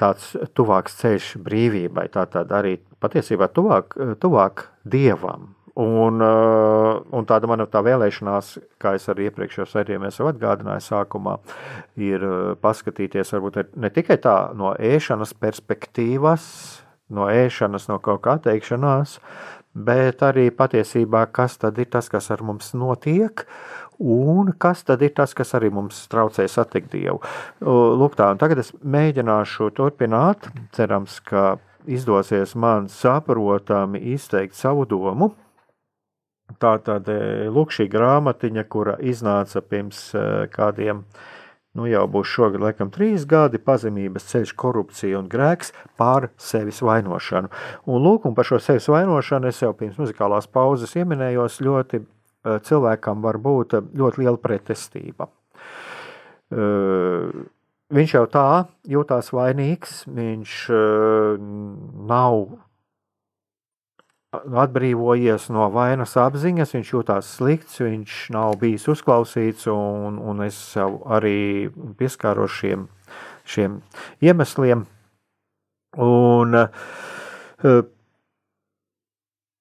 [0.00, 5.54] tāds tuvāks ceļš brīvībai, tātad arī patiesībā tuvāk, tuvāk dievam.
[5.74, 11.34] Un, un tāda mana tā vēlēšanās, kā es arī iepriekšējos raidījumos jau atgādināju, sākumā,
[11.98, 12.22] ir
[12.62, 16.46] paskatīties varbūt ne tikai tā no ēšanas perspektīvas,
[17.10, 19.18] no ēšanas, no kaut kā teikšanās,
[19.74, 23.42] bet arī patiesībā, kas tad ir tas, kas ar mums notiek,
[23.98, 27.20] un kas tad ir tas, kas arī mums traucē satikt Dievu.
[27.62, 35.32] Lūk tā, tagad es mēģināšu turpināt, cerams, ka izdosies man saprotami izteikt savu domu.
[36.60, 37.08] Tā tad,
[37.50, 41.02] lūk, šī grāmatiņa, kura iznāca pirms eh, kādiem
[41.74, 47.50] nu jau būs šogad laikam trīs gadi, pazemības ceļš, korupcija un grēks pār sevis vainošanu.
[47.90, 52.04] Un lūk, un par šo sevis vainošanu es jau pirms muzikālās pauzes ieminējos, ļoti
[52.44, 55.30] cilvēkam var būt ļoti liela pretestība.
[56.52, 57.30] Eh,
[57.94, 58.48] viņš jau tā
[58.90, 61.40] jūtās vainīgs, viņš eh,
[62.10, 62.36] nav
[64.34, 71.70] atbrīvojies no vainas apziņas, viņš jūtās slikts, viņš nav bijis uzklausīts, un, un es arī
[71.98, 72.88] pieskāros šiem,
[73.46, 73.78] šiem
[74.26, 74.82] iemesliem.
[76.02, 76.58] Un,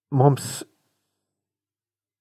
[0.09, 0.49] mums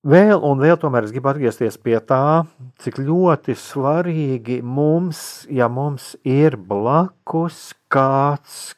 [0.03, 2.45] vēl un vēl tomēr es gribu atgriezties pie tā,
[2.83, 8.73] cik ļoti svarīgi mums, ja mums ir blakus kāds,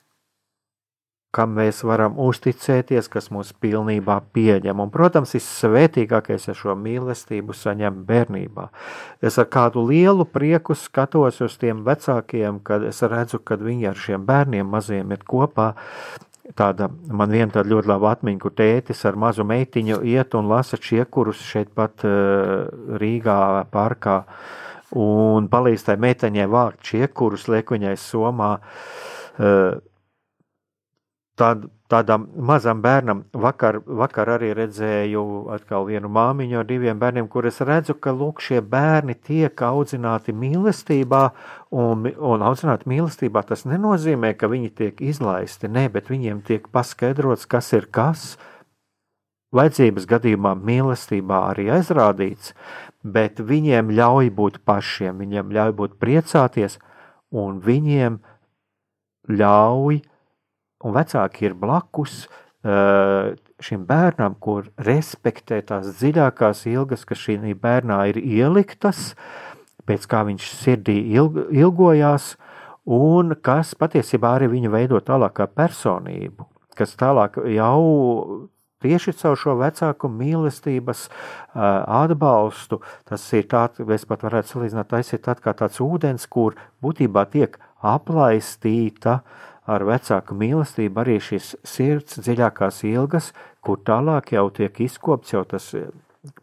[1.35, 4.83] kam mēs varam uzticēties, kas mūs pilnībā pieņem.
[4.85, 8.69] Un, protams, vissvētīgākais ir šo mīlestību saņemt bērnībā.
[9.25, 13.99] Es ar kādu lielu prieku skatos uz tiem vecākiem, kad es redzu, kad viņi ar
[13.99, 15.73] šiem bērniem maziem ir kopā.
[16.53, 20.77] Tāda man viena tāda ļoti laba atmiņa, kur tētis ar mazu meitiņu iet un lasa
[20.77, 22.69] čiekurus šeit pat uh,
[23.01, 24.19] Rīgā parkā
[25.01, 28.51] un palīdz tai meiteņai vākt čiekurus, liek viņai somā.
[29.41, 29.81] Uh,
[31.35, 37.49] Tād, tādam mazam bērnam vakar, vakar arī redzēju atkal vienu māmiņu ar diviem bērniem, kur
[37.51, 41.25] es redzu, ka lūk, šie bērni tiek audzināti mīlestībā,
[41.75, 47.51] un, un audzināti mīlestībā tas nenozīmē, ka viņi tiek izlaisti, nē, bet viņiem tiek paskaidrots,
[47.51, 48.37] kas ir kas,
[49.55, 52.55] vajadzības gadījumā mīlestībā arī aizrādīts,
[53.03, 56.79] bet viņiem ļauj būt pašiem, viņiem ļauj būt priecāties,
[57.35, 58.23] un viņiem
[59.35, 60.05] ļauj
[60.85, 63.33] un vecāki ir blakus uh,
[63.65, 69.13] šim bērnam, kur respektē tās dziļākās ilgas, kas šī bērnā ir ieliktas,
[69.89, 72.35] pēc kā viņš sirdī ilg, ilgojās,
[72.85, 78.49] un kas patiesībā arī viņu veido tālāk kā personību, kas tālāk jau
[78.85, 81.63] tieši caur šo vecāku mīlestības uh,
[82.05, 86.59] atbalstu, tas ir tāds, es pat varētu salīdzināt, tas ir tāds kā tāds ūdens, kur
[86.85, 93.31] būtībā tiek aplaistīta uh, ar vecāku mīlestību arī šīs sirds dziļākās ilgas,
[93.65, 95.89] kur tālāk jau tiek izkopts jau tas eh,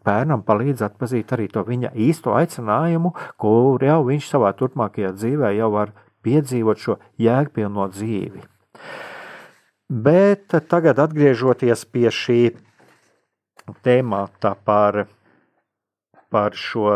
[0.06, 5.70] bērnam palīdz atpazīt arī to viņa īsto aicinājumu, kur jau viņš savā turpmākajā dzīvē jau
[5.76, 5.94] var
[6.26, 8.42] piedzīvot šo jēgpilno dzīvi.
[9.92, 12.42] Bet tagad atgriežoties pie šī
[13.84, 15.04] tēmāta par,
[16.32, 16.94] par šo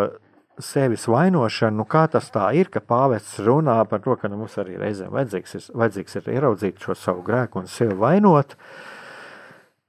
[0.63, 4.57] sevis vainošanu, nu kā tas tā ir, ka pāvests runā par to, ka nu, mums
[4.61, 8.57] arī reizēm vajadzīgs ir, vajadzīgs ir ieraudzīt šo savu grēku un sevi vainot,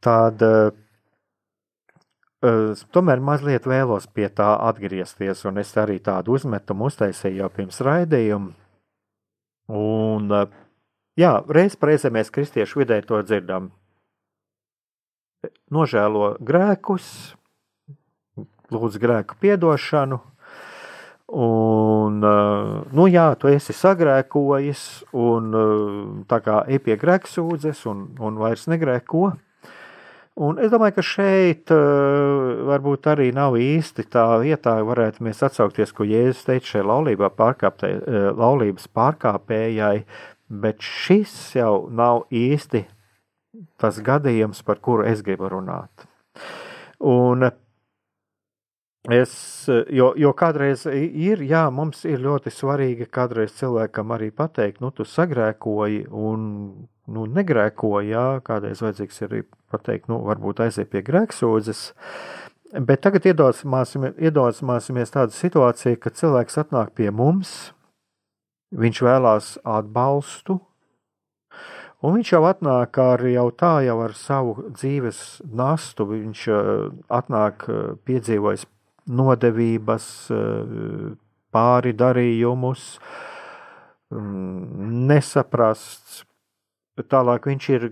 [0.03, 0.69] tad uh,
[2.91, 8.53] tomēr mazliet vēlos pie tā atgriezties, un es arī tādu uzmetumu uztaisīju jau pirms raidījuma.
[9.67, 10.47] Un, uh,
[11.19, 13.71] jā, reiz reizē mēs kristiešu vidē to dzirdam.
[15.71, 17.35] Nožēlo grēkus,
[18.73, 20.19] lūdz grēku piedošanu,
[21.27, 24.83] Un, eh, nu, jā, tu esi sagrēkojis,
[25.19, 29.33] un eh, tā kā ej pie grēksūdzes, un, un vairs negrēko.
[30.37, 35.89] Un es domāju, ka šeit uh, varbūt arī nav īsti tā vietā, varētu mēs atsaukties,
[35.97, 37.89] ko Jēzus teica šai laulībā pārkāptē,
[38.37, 40.03] laulības pārkāpējai,
[40.61, 42.83] bet šis jau nav īsti
[43.81, 46.05] tas gadījums, par kuru es gribu runāt.
[47.01, 47.49] Un
[49.07, 49.31] Es,
[49.87, 55.05] jo, jo kādreiz ir, jā, mums ir ļoti svarīgi kādreiz cilvēkam arī pateikt, nu, tu
[55.07, 56.41] sagrēkoji un
[57.15, 59.41] nu, negrēkoji, jā, kādreiz vajadzīgs arī
[59.71, 61.85] pateikt, nu, varbūt aiziet pie grēksūdzes.
[62.83, 67.71] Bet tagad iedomāsimies tādu situāciju, ka cilvēks atnāk pie mums,
[68.75, 70.59] viņš vēlās atbalstu,
[72.03, 76.49] un viņš jau atnāk ar jau tā, jau ar savu dzīves nastu, viņš
[77.07, 77.71] atnāk
[78.03, 78.67] piedzīvojis
[79.07, 80.07] nodevības,
[81.53, 82.97] pāri darījumus,
[84.13, 86.23] mm, nesaprasts.
[86.97, 87.87] Tālāk viņš ir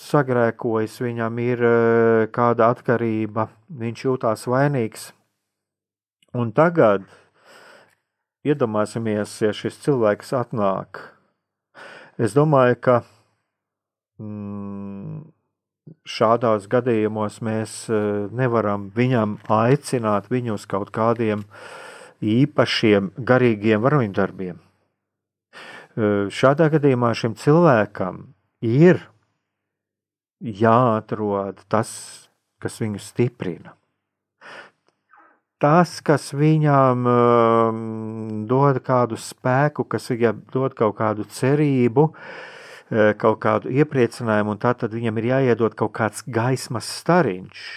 [0.00, 1.64] sagrēkojis, viņam ir
[2.34, 3.48] kāda atkarība,
[3.82, 5.10] viņš jūtās vainīgs.
[6.34, 7.06] Un tagad
[8.46, 11.02] iedomāsimies, ja šis cilvēks atnāk.
[12.20, 12.96] Es domāju, ka
[14.20, 15.22] mm,
[16.10, 18.00] šādos gadījumos mēs e,
[18.36, 21.44] nevaram viņam aicināt viņu uz kaut kādiem
[22.20, 24.58] īpašiem garīgiem varoņdarbiem.
[24.60, 28.22] E, šādā gadījumā šim cilvēkam
[28.66, 29.02] ir
[30.40, 31.90] jāatrod tas,
[32.62, 33.76] kas viņu stiprina
[35.60, 37.80] tas, kas viņam um,
[38.48, 42.38] dod kādu spēku, kas viņam dod kaut kādu cerību, uh,
[42.90, 47.68] kaut kādu iepriecinājumu, un tā tad viņam ir jāiedod kaut kāds gaismas stariņš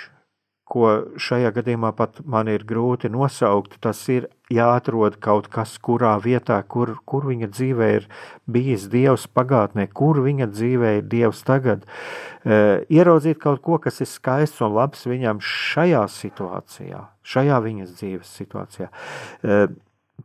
[0.73, 0.89] ko
[1.21, 3.75] šajā gadījumā pat man ir grūti nosaukt.
[3.83, 8.07] Tas ir jāatrod kaut kas, kurā vietā, kur, kur viņa dzīvē ir
[8.49, 11.85] bijis Dievs pagātnē, kur viņa dzīvē ir Dievs tagad.
[11.85, 17.05] E, ieraudzīt kaut ko, kas ir skaists un labs viņam šajā situācijā,
[17.35, 18.89] šajā viņas dzīves situācijā.
[18.89, 19.63] E,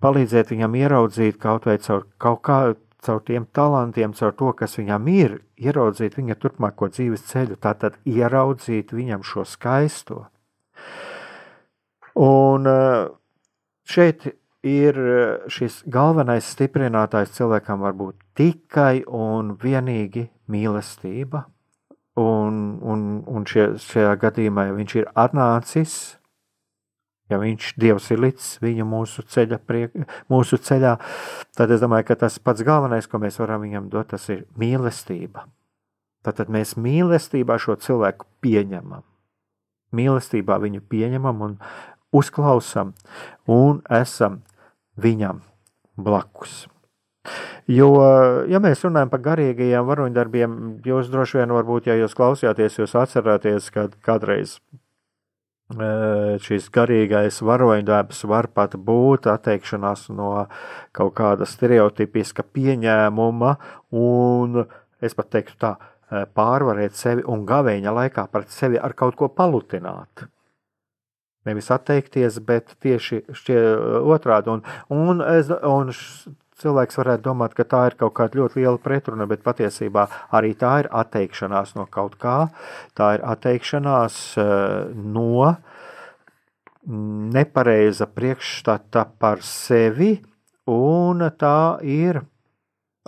[0.05, 5.07] palīdzēt viņam ieraudzīt kaut vai caur kaut kādu caur tiem talantiem, caur to, kas viņam
[5.13, 10.27] ir, ieraudzīt viņa turpmāko dzīves ceļu, tātad ieraudzīt viņam šo skaisto.
[12.19, 13.07] Un eh,
[13.87, 14.27] šeit
[14.67, 21.47] ir eh, šis galvenais stiprinātājs cilvēkam var būt tikai un vienīgi mīlestība.
[22.19, 26.18] Un, un, un šie, šajā gadījumā, ja viņš ir atnācis,
[27.29, 29.95] ja viņš Dievs ir līdz viņa mūsu, ceļa priek,
[30.33, 30.97] mūsu ceļā,
[31.57, 35.47] tad es domāju, ka tas pats galvenais, ko mēs varam viņam dot, tas ir mīlestība.
[36.27, 39.05] Tad mēs mīlestībā šo cilvēku pieņemam.
[39.97, 41.55] Mīlestībā viņu pieņemam un,
[42.13, 42.93] uzklausām
[43.49, 44.43] un esam
[45.01, 45.41] viņam
[45.97, 46.67] blakus.
[47.69, 47.89] Jo,
[48.49, 50.53] ja mēs runājam par garīgajiem varoņdarbiem,
[50.89, 54.57] jūs droši vien, varbūt, ja jūs klausījāties, jūs atcerāties, ka kādreiz
[55.75, 55.91] e,
[56.45, 60.33] šis garīgais varoņdarbs var pat būt atteikšanās no
[60.97, 63.53] kaut kāda stereotipiska pieņēmuma,
[63.99, 64.65] un
[65.01, 65.77] es pat teiktu tā,
[66.09, 70.29] e, pārvarēt sevi un gavēņa laikā pret sevi ar kaut ko palutināt
[71.49, 73.59] nevis atteikties, bet tieši šķie,
[74.15, 74.53] otrādi.
[74.53, 75.93] Un, un, es, un
[76.63, 80.73] cilvēks varētu domāt, ka tā ir kaut kāda ļoti liela pretruna, bet patiesībā arī tā
[80.85, 82.39] ir atteikšanās no kaut kā.
[82.99, 85.55] Tā ir atteikšanās uh, no
[86.89, 90.17] nepareiza priekšstata par sevi,
[90.69, 92.23] un tā ir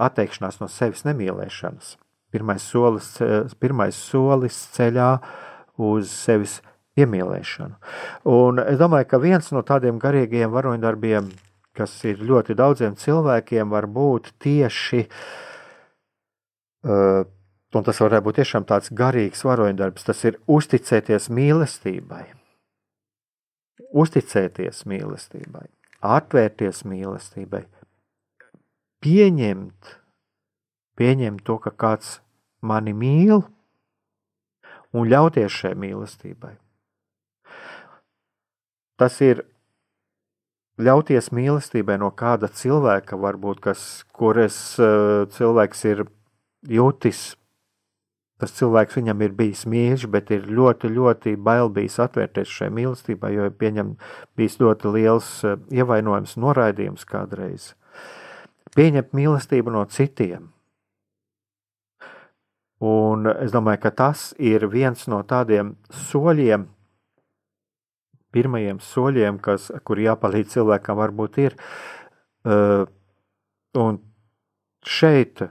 [0.00, 1.94] atteikšanās no sevis nemīlēšanas.
[2.30, 3.14] Pirmais solis,
[3.60, 5.12] pirmais solis ceļā
[5.80, 6.60] uz sevis
[7.00, 7.76] iemīlēšanu.
[8.30, 11.30] Un es domāju, ka viens no tādiem garīgiem varoņdarbiem,
[11.76, 15.04] kas ir ļoti daudziem cilvēkiem, var būt tieši,
[16.86, 17.22] uh,
[17.74, 22.24] un tas varētu būt tiešām tāds garīgs varoņdarbs, tas ir uzticēties mīlestībai.
[23.90, 25.66] Uzticēties mīlestībai,
[26.06, 27.64] atvērties mīlestībai,
[29.02, 29.94] pieņemt,
[31.00, 32.18] pieņemt to, ka kāds
[32.62, 33.42] mani mīl,
[34.94, 36.54] un ļauties šai mīlestībai.
[39.00, 39.46] Tas ir
[40.84, 43.84] ļauties mīlestībai no kāda cilvēka, varbūt, kas,
[44.16, 46.04] kuras uh, cilvēks ir
[46.68, 47.34] jūtis.
[48.40, 53.34] Tas cilvēks viņam ir bijis mīļš, bet ir ļoti, ļoti bail bijis atvērties šai mīlestībai,
[53.36, 53.92] jo pieņem
[54.38, 57.74] bijis ļoti liels uh, ievainojums, noraidījums kādreiz.
[58.76, 60.48] Pieņemt mīlestību no citiem.
[62.80, 65.74] Un es domāju, ka tas ir viens no tādiem
[66.08, 66.64] soļiem,
[68.34, 71.56] pirmajiem soļiem, kas, kur jāpalīdz cilvēkam, varbūt ir.
[72.46, 72.86] Uh,
[73.76, 74.00] un
[74.86, 75.42] šeit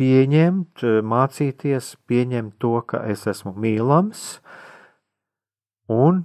[0.00, 4.40] pieņemt, mācīties, pieņemt to, ka es esmu mīlams,
[5.92, 6.24] un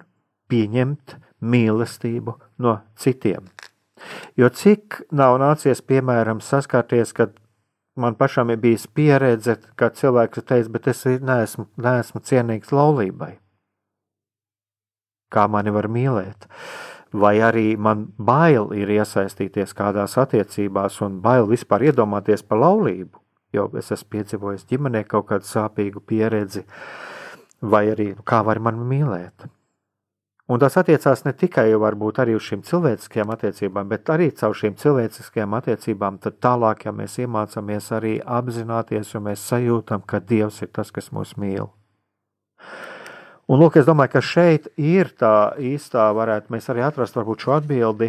[0.52, 3.50] pieņemt mīlestību no citiem.
[4.38, 7.36] Jo cik nav nācies, piemēram, saskarties, kad
[8.00, 13.36] man pašam ir bijis pieredze, ka cilvēks teica, bet es neesmu, neesmu cienīgs laulībai
[15.36, 16.48] kā mani var mīlēt.
[17.16, 23.22] Vai arī man bail ir iesaistīties kādās attiecībās un bail vispār iedomāties par laulību,
[23.56, 26.66] jo es esmu piedzīvojis ģimenē kaut kādu sāpīgu pieredzi,
[27.62, 29.48] vai arī nu, kā var man mīlēt.
[30.46, 34.76] Un tas attiecās ne tikai varbūt arī uz šīm cilvēciskajām attiecībām, bet arī caur šīm
[34.78, 36.20] cilvēciskajām attiecībām.
[36.22, 41.10] Tad tālāk, ja mēs iemācāmies arī apzināties, jo mēs sajūtam, ka Dievs ir tas, kas
[41.16, 41.72] mūs mīl.
[43.46, 47.52] Un, lūk, es domāju, ka šeit ir tā īstā, varētu mēs arī atrast varbūt šo
[47.60, 48.08] atbildi,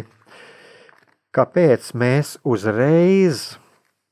[1.37, 3.59] kāpēc mēs uzreiz,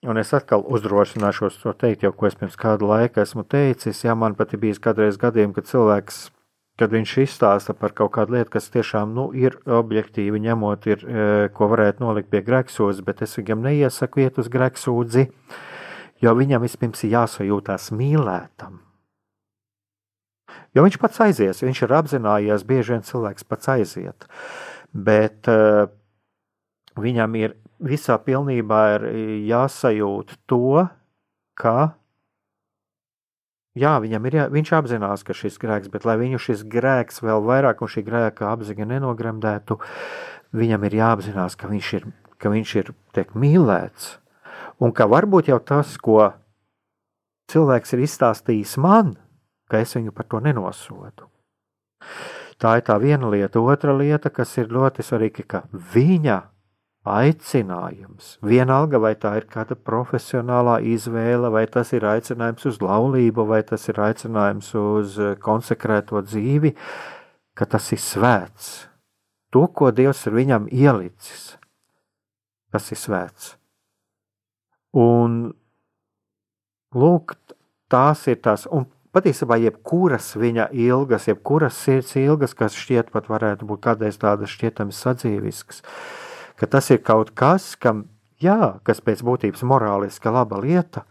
[0.05, 4.37] un es atkal uzdrošināšos to teikt, ko es pirms kādu laiku esmu teicis, ja man
[4.37, 6.21] pat ir bijis kādreiz gadījumi, kad cilvēks,
[6.77, 11.27] kad viņš izstāsta par kaut kādu lietu, kas tiešām nu, ir objektīvi ņemot, ir, e,
[11.57, 15.29] ko varētu nolikt pie grēksūdzes, bet es viņam neiesaku iet uz grēksūdzi,
[16.21, 18.84] jo viņam vispirms ir jāsajūtās mīlētam.
[20.75, 24.27] Jo viņš pats aizies, viņš ir apzinājies, bieži vien cilvēks pats aiziet.
[24.93, 25.87] Bet uh,
[26.99, 29.07] viņam ir visā pilnībā ir
[29.49, 30.87] jāsajūt to,
[31.59, 31.95] ka
[33.75, 37.41] Jā, viņam ir jā, viņš apzinās, ka šis grēks, bet lai viņu šis grēks vēl
[37.43, 39.75] vairāk un šī grēka apziņa nenogremdētu,
[40.55, 42.05] viņam ir jāapzinās, ka viņš ir,
[42.39, 44.13] ka viņš ir tiek mīlēts.
[44.79, 46.31] Un ka varbūt jau tas, ko
[47.51, 49.17] cilvēks ir izstāstījis man,
[49.69, 51.29] ka es viņu par to nenosodu.
[52.61, 53.59] Tā ir tā viena lieta.
[53.59, 55.63] Otra lieta, kas ir ļoti svarīga, ka
[55.93, 56.41] viņa
[57.05, 63.61] aicinājums, vienalga vai tā ir kāda profesionālā izvēle, vai tas ir aicinājums uz laulību, vai
[63.67, 66.73] tas ir aicinājums uz konsekrēto dzīvi,
[67.53, 68.71] ka tas ir svēts.
[69.53, 71.53] To, ko Dievs ir viņam ielicis,
[72.73, 73.53] tas ir svēts.
[74.97, 75.53] Un
[76.95, 77.37] lūk,
[77.91, 83.67] tās ir tās, un patiesībā jebkuras viņa ilgas, jebkuras sirds ilgas, kas šķiet pat varētu
[83.69, 85.81] būt kādreiz tādas šķietami sadzīviskas,
[86.59, 88.05] ka tas ir kaut kas, kam,
[88.43, 91.05] jā, kas pēc būtības morāliska laba lieta,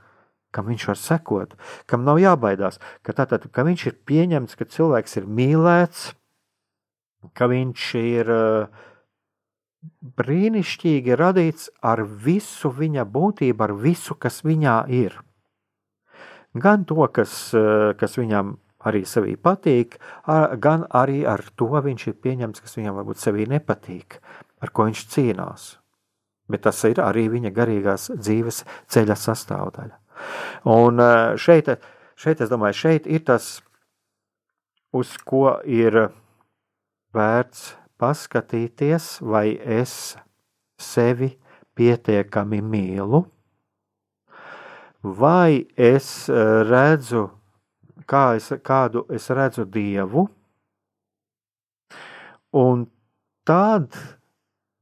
[0.55, 1.55] kam viņš var sekot,
[1.91, 6.13] kam nav jābaidās, ka, tātad, ka viņš ir pieņemts, ka cilvēks ir mīlēts,
[7.35, 8.83] ka viņš ir uh,
[10.21, 15.17] brīnišķīgi radīts ar visu viņa būtību, ar visu, kas viņā ir
[16.55, 19.97] gan to, kas, eh, kas viņam arī sevī patīk,
[20.61, 24.19] gan arī ar to viņš ir pieņemts, kas viņam varbūt sevī nepatīk,
[24.61, 25.77] ar ko viņš cīnās.
[26.49, 29.97] Bet tas ir arī viņa garīgās dzīves ceļa sastāvdaļa.
[30.69, 31.73] Un eh, šeit,
[32.17, 33.63] šeit es domāju, šeit ir tas,
[34.93, 36.11] uz ko ir
[37.15, 40.17] vērts paskatīties, vai es
[40.79, 41.33] sevi
[41.75, 43.25] pietiekami mīlu,
[45.05, 47.29] vai es eh, redzu,
[48.09, 50.25] kā es, kādu es redzu Dievu,
[52.57, 52.87] un
[53.45, 53.93] tad,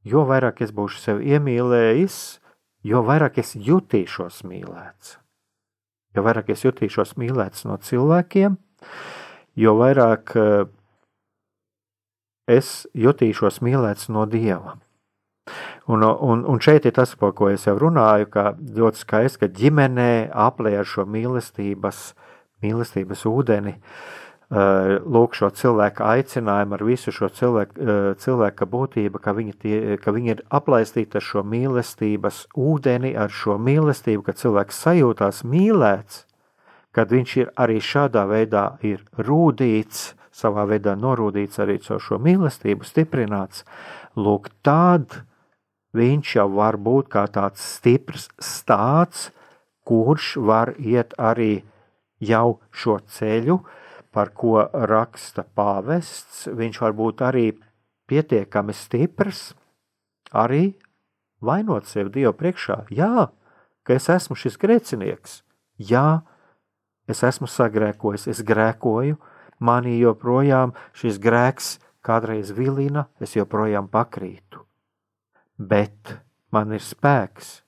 [0.07, 2.17] jo vairāk es būšu sevi iemīlējis,
[2.87, 5.17] jo vairāk es jutīšos mīlēts.
[6.15, 8.55] Jo vairāk es jutīšos mīlēts no cilvēkiem,
[9.59, 10.65] jo vairāk eh,
[12.47, 14.77] es jutīšos mīlēts no Dieva.
[15.85, 19.49] Un, un, un šeit ir tas, par ko es jau runāju, ka ļoti skaisti, ka
[19.51, 22.13] ģimenē aplē ar šo mīlestības,
[22.63, 29.33] mīlestības ūdeni, eh, lūk šo cilvēku aicinājumu ar visu šo cilvēku, eh, cilvēka būtību, ka
[29.35, 34.79] viņi, tie, ka viņi ir aplaistīti ar šo mīlestības ūdeni, ar šo mīlestību, ka cilvēks
[34.87, 36.23] sajūtās mīlēts,
[36.93, 42.87] kad viņš ir arī šādā veidā ir rūdīts, savā veidā norūdīts arī caur šo mīlestību,
[42.87, 43.65] stiprināts.
[44.15, 45.23] Lūk, tād
[45.93, 49.31] viņš jau var būt kā tāds stiprs stāsts,
[49.85, 51.63] kurš var iet arī
[52.23, 53.59] jau šo ceļu,
[54.13, 56.47] par ko raksta pāvests.
[56.47, 57.45] Viņš var būt arī
[58.09, 59.53] pietiekami stiprs,
[60.31, 60.73] arī
[61.41, 62.85] vainot sevi Dievu priekšā.
[62.93, 63.29] Jā,
[63.83, 65.41] ka es esmu šis grēcinieks.
[65.77, 66.23] Jā,
[67.09, 69.17] es esmu sagrēkojis, es grēkoju,
[69.59, 74.62] manī joprojām šis grēks kādreiz vilina, es joprojām pakrītu
[75.57, 76.17] bet
[76.53, 77.61] man ir spēks.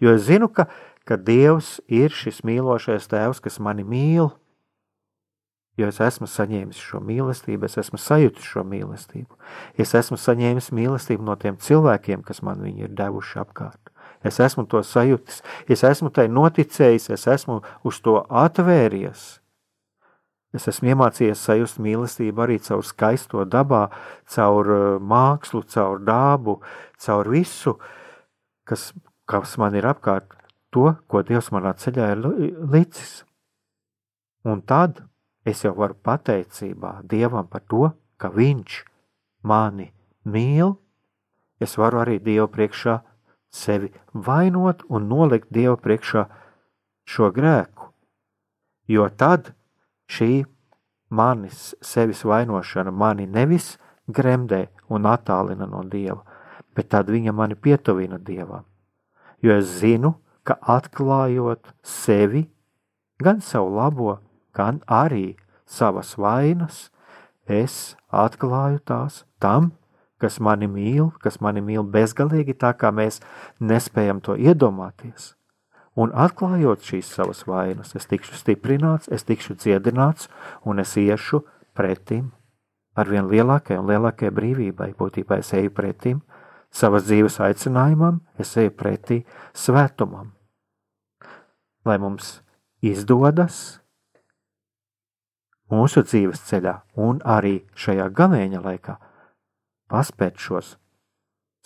[0.00, 0.68] Jo es zinu, ka,
[1.08, 4.30] ka Dievs ir šis mīlošais Tēvs, kas mani mīl,
[5.80, 9.38] jo es esmu saņēmis šo mīlestību, es esmu sajūtis šo mīlestību.
[9.80, 13.92] Es esmu saņēmis mīlestību no tiem cilvēkiem, kas man viņu ir devuši apkārt.
[14.24, 19.39] Es esmu to sajūtis, es esmu tai noticējis, es esmu uz to atvēries.
[20.56, 23.84] Es esmu iemācījies sajust mīlestību arī caur skaisto dabā,
[24.26, 26.58] caur uh, mākslu, caur dabu,
[26.98, 27.76] caur visu,
[28.66, 28.90] kas,
[29.30, 30.34] kas man ir apkārt,
[30.74, 32.26] to, ko Dievs manā ceļā ir
[32.72, 33.20] licis.
[34.42, 35.04] Un tad
[35.46, 38.82] es jau varu pateicībā Dievam par to, ka Viņš
[39.46, 39.90] mani
[40.26, 40.74] mīl,
[41.60, 42.98] es varu arī Dievu priekšā
[43.50, 46.26] sevi vainot un nolikt Dievu priekšā
[47.06, 47.90] šo grēku.
[48.90, 49.52] Jo tad
[50.10, 50.44] Šī
[51.10, 53.76] manis sevis vainošana mani nevis
[54.10, 56.22] gremdē un attālina no Dieva,
[56.74, 58.64] bet tad viņa mani pietuvina Dievam.
[59.42, 62.48] Jo es zinu, ka atklājot sevi,
[63.22, 64.18] gan savu labo,
[64.56, 65.36] gan arī
[65.66, 66.88] savas vainas,
[67.46, 69.72] es atklāju tās tam,
[70.20, 73.20] kas mani mīl, kas mani mīl bezgalīgi, tā kā mēs
[73.60, 75.34] nespējam to iedomāties.
[76.00, 80.30] Un atklājot šīs savas vainas, es tikšu stiprināts, es tikšu dziedināts,
[80.64, 81.42] un es iešu
[81.76, 82.30] pretim
[82.96, 84.92] ar vien lielākai un lielākai brīvībai.
[84.98, 86.22] Būtībā es eju pretim
[86.72, 89.22] savas dzīves aicinājumam, es eju pretī
[89.56, 90.32] svētumam.
[91.84, 92.38] Lai mums
[92.84, 93.80] izdodas
[95.70, 98.96] mūsu dzīves ceļā un arī šajā galēņa laikā
[99.90, 100.74] paspēt šos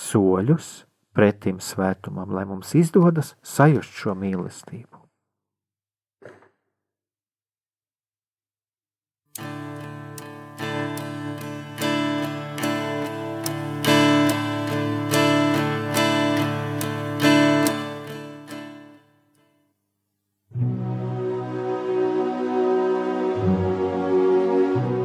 [0.00, 0.84] soļus
[1.14, 5.04] pretim svētumam, lai mums izdodas sajust šo mīlestību.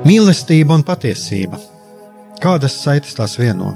[0.10, 1.60] Mīlestība un patiesība.
[2.42, 3.76] Kādas saites tās vieno?